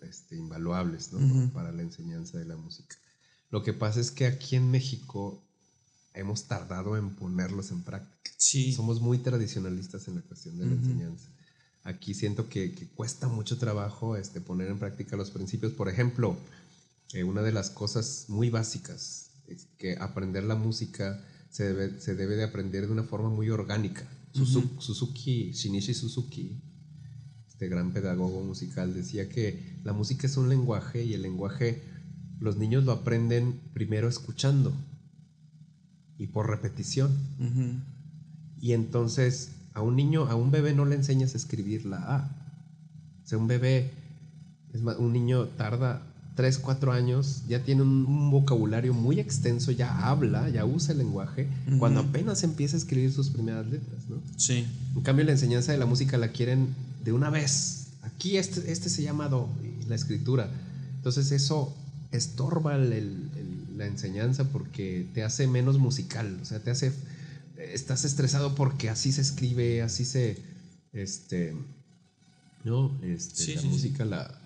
[0.03, 1.11] este, invaluables
[1.53, 2.95] para la enseñanza de la música.
[3.49, 5.43] Lo que pasa es que aquí en México
[6.13, 8.31] hemos tardado en ponerlos en práctica.
[8.37, 8.73] Sí.
[8.73, 11.29] Somos muy tradicionalistas en la cuestión de la enseñanza.
[11.83, 15.73] Aquí siento que, que cuesta mucho trabajo este, poner en práctica los principios.
[15.73, 16.37] Por ejemplo,
[17.13, 22.15] eh, una de las cosas muy básicas es que aprender la música se debe, se
[22.15, 24.07] debe de aprender de una forma muy orgánica.
[24.33, 26.59] Suzu- Suzuki, Shinichi Suzuki,
[27.63, 31.81] este gran pedagogo musical, decía que la música es un lenguaje y el lenguaje
[32.39, 34.73] los niños lo aprenden primero escuchando
[36.17, 37.11] y por repetición.
[38.59, 42.35] Y entonces a un niño, a un bebé no le enseñas a escribir la A.
[43.23, 43.91] O sea, un bebé,
[44.73, 46.01] es más, un niño tarda
[46.35, 50.97] 3, 4 años, ya tiene un, un vocabulario muy extenso, ya habla, ya usa el
[50.97, 51.47] lenguaje,
[51.79, 54.17] cuando apenas empieza a escribir sus primeras letras, ¿no?
[54.35, 54.65] Sí.
[54.95, 57.87] En cambio, la enseñanza de la música la quieren de una vez.
[58.01, 59.49] Aquí este, este se llama do,
[59.87, 60.49] la escritura.
[60.95, 61.73] Entonces eso
[62.11, 63.29] estorba el-
[63.77, 66.37] la enseñanza porque te hace menos musical.
[66.41, 66.93] O sea, te hace...
[67.57, 70.37] Estás estresado porque así se escribe, así se...
[70.93, 71.55] Este...
[72.63, 72.91] ¿No?
[73.01, 73.73] Este, Sí, la sí, sí.
[73.73, 74.39] música, la,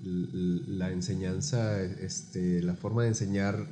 [0.00, 3.66] la enseñanza, este, la forma de enseñar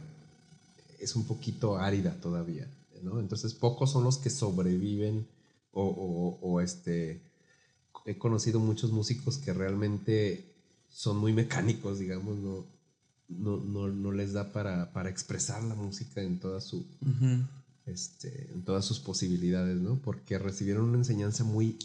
[1.00, 2.68] es un poquito árida todavía,
[3.02, 3.18] ¿no?
[3.18, 5.26] Entonces pocos son los que sobreviven
[5.72, 7.20] o, o- o, este,
[8.10, 10.44] he conocido muchos músicos que realmente
[10.90, 12.64] son muy mecánicos, digamos, no,
[13.28, 16.86] no, no, no les da para, para expresar la música en toda su,
[17.86, 19.96] este, en todas sus posibilidades, ¿no?
[20.02, 21.78] Porque recibieron una enseñanza muy,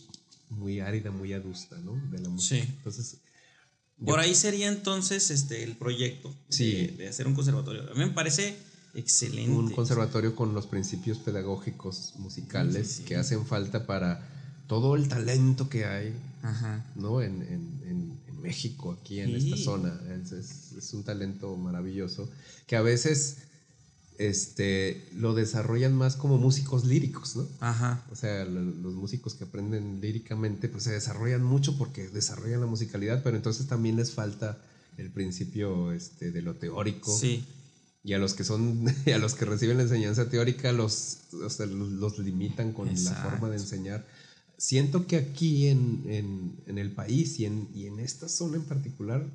[0.50, 1.94] muy árida, muy adusta, ¿no?
[2.12, 2.64] De la música.
[2.64, 2.72] Sí.
[2.78, 3.18] Entonces,
[4.06, 6.72] Por ahí sería entonces este el proyecto Sí.
[6.74, 7.84] de, de hacer un conservatorio.
[7.92, 8.56] A mí me parece
[8.96, 9.52] excelente.
[9.52, 13.04] un conservatorio con los principios pedagógicos musicales Sí, sí, sí.
[13.06, 14.30] que hacen falta para
[14.82, 16.86] todo el talento que hay Ajá.
[16.96, 17.22] ¿no?
[17.22, 19.52] en, en- en- en México, aquí en Sí.
[19.54, 20.00] esta zona.
[20.22, 22.30] Es, es- es un talento maravilloso
[22.68, 23.38] que a veces
[24.20, 27.48] este, lo desarrollan más como músicos líricos, ¿no?
[27.60, 28.04] Ajá.
[28.12, 32.68] O sea, lo- los músicos que aprenden líricamente, pues se desarrollan mucho porque desarrollan la
[32.68, 34.60] musicalidad, pero entonces también les falta
[34.98, 37.16] el principio este, de lo teórico.
[37.18, 37.44] Sí.
[38.04, 41.66] Y a los que son, a los que reciben la enseñanza teórica, los, o sea,
[41.66, 44.06] los, los limitan con la forma de enseñar.
[44.58, 48.64] Siento que aquí en, en- en el país y en, y en esta zona en
[48.64, 49.26] particular,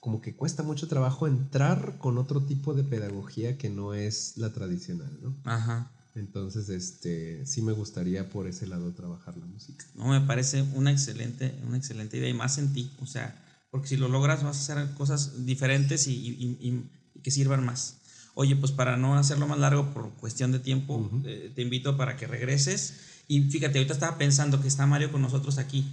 [0.00, 4.52] como que cuesta mucho trabajo entrar con otro tipo de pedagogía que no es la
[4.52, 5.34] tradicional, ¿no?
[5.44, 5.90] Ajá.
[6.14, 9.84] Entonces, este, sí me gustaría por ese lado trabajar la música.
[9.94, 12.90] No, me parece una excelente, una excelente idea y más en ti.
[13.00, 17.30] O sea, porque si lo logras vas a hacer cosas diferentes y, y- y- que
[17.30, 17.96] sirvan más.
[18.34, 21.22] Oye, pues para no hacerlo más largo por cuestión de tiempo, Ujú.
[21.24, 22.94] eh, te invito para que regreses.
[23.28, 25.84] Y fíjate, ahorita estaba pensando que está Mario con nosotros aquí.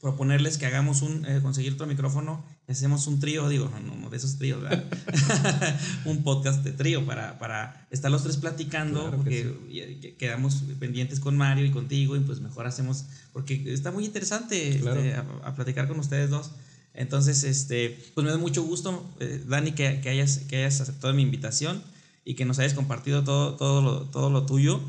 [0.00, 4.08] Proponerles que hagamos un, eh, conseguir otro micrófono hacemos un trío, digo, no, no, no
[4.10, 4.84] de esos tríos, ¿verdad?
[6.06, 10.16] un podcast de trío para, para estar los tres platicando, Claro que porque ya- ya
[10.16, 14.80] quedamos pendientes con Mario y contigo y pues mejor hacemos, porque está muy interesante este,
[14.80, 15.02] Claro.
[15.44, 16.52] a, a platicar con ustedes dos.
[16.94, 21.12] Entonces, este, pues me da mucho gusto, eh, Dani, que, que hayas, que hayas aceptado
[21.12, 21.82] mi invitación
[22.24, 24.80] y que nos hayas compartido todo, todo, lo, todo lo tuyo.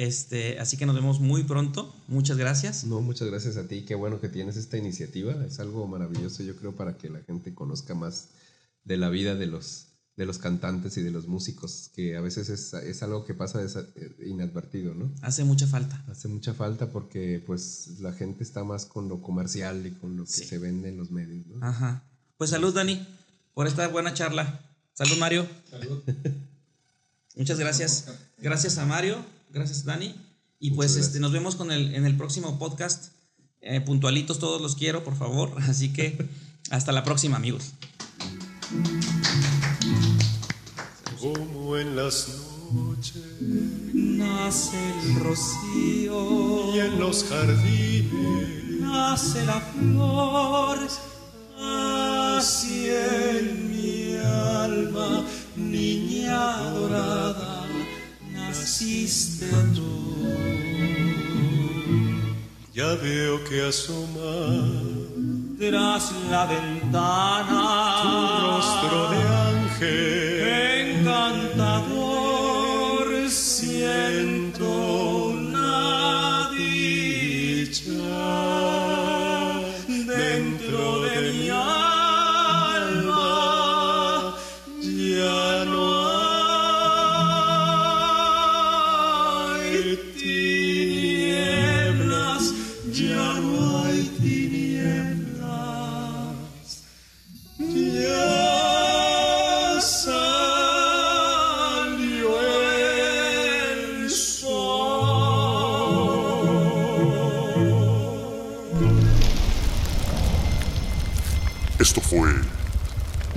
[0.00, 1.94] Este, así que nos vemos muy pronto.
[2.08, 2.84] Muchas gracias.
[2.84, 3.84] No, muchas gracias a ti.
[3.84, 5.44] Qué bueno que tienes esta iniciativa.
[5.44, 8.28] Es algo maravilloso, yo creo, para que la gente conozca más
[8.84, 12.48] de la vida de los, de los cantantes y de los músicos, que a veces
[12.48, 15.12] es, es algo que pasa eh, inadvertido, ¿no?
[15.20, 16.02] Hace mucha falta.
[16.08, 20.24] Hace mucha falta porque pues la gente está más con lo comercial y con lo
[20.24, 20.44] que Sí.
[20.46, 21.62] se vende en los medios, ¿no?
[21.66, 22.04] Ajá.
[22.38, 23.06] Pues salud, Dani,
[23.52, 24.64] por esta buena charla.
[24.94, 25.46] Salud, Mario.
[27.36, 28.06] Muchas gracias.
[28.38, 29.16] Gracias a Mario,
[29.50, 30.14] gracias, Dani.
[30.58, 33.12] Y pues Muchas este, nos vemos con el, en el próximo podcast.
[33.60, 35.52] Eh, puntualitos todos los quiero, por favor.
[35.68, 36.28] Así que
[36.70, 37.72] hasta la próxima, amigos.
[41.20, 42.28] como en las
[42.72, 43.30] noches
[43.92, 50.78] Nace el rocío, y en los jardines, nace la flor,
[52.36, 53.69] así en
[58.80, 59.90] naciste tú.
[62.72, 64.32] Ya veo que asoma
[65.58, 67.62] tras la ventana.
[68.02, 69.20] tu rostro de
[69.52, 70.19] ángel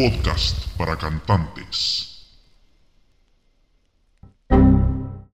[0.04, 1.63] Podcast para Cantantes.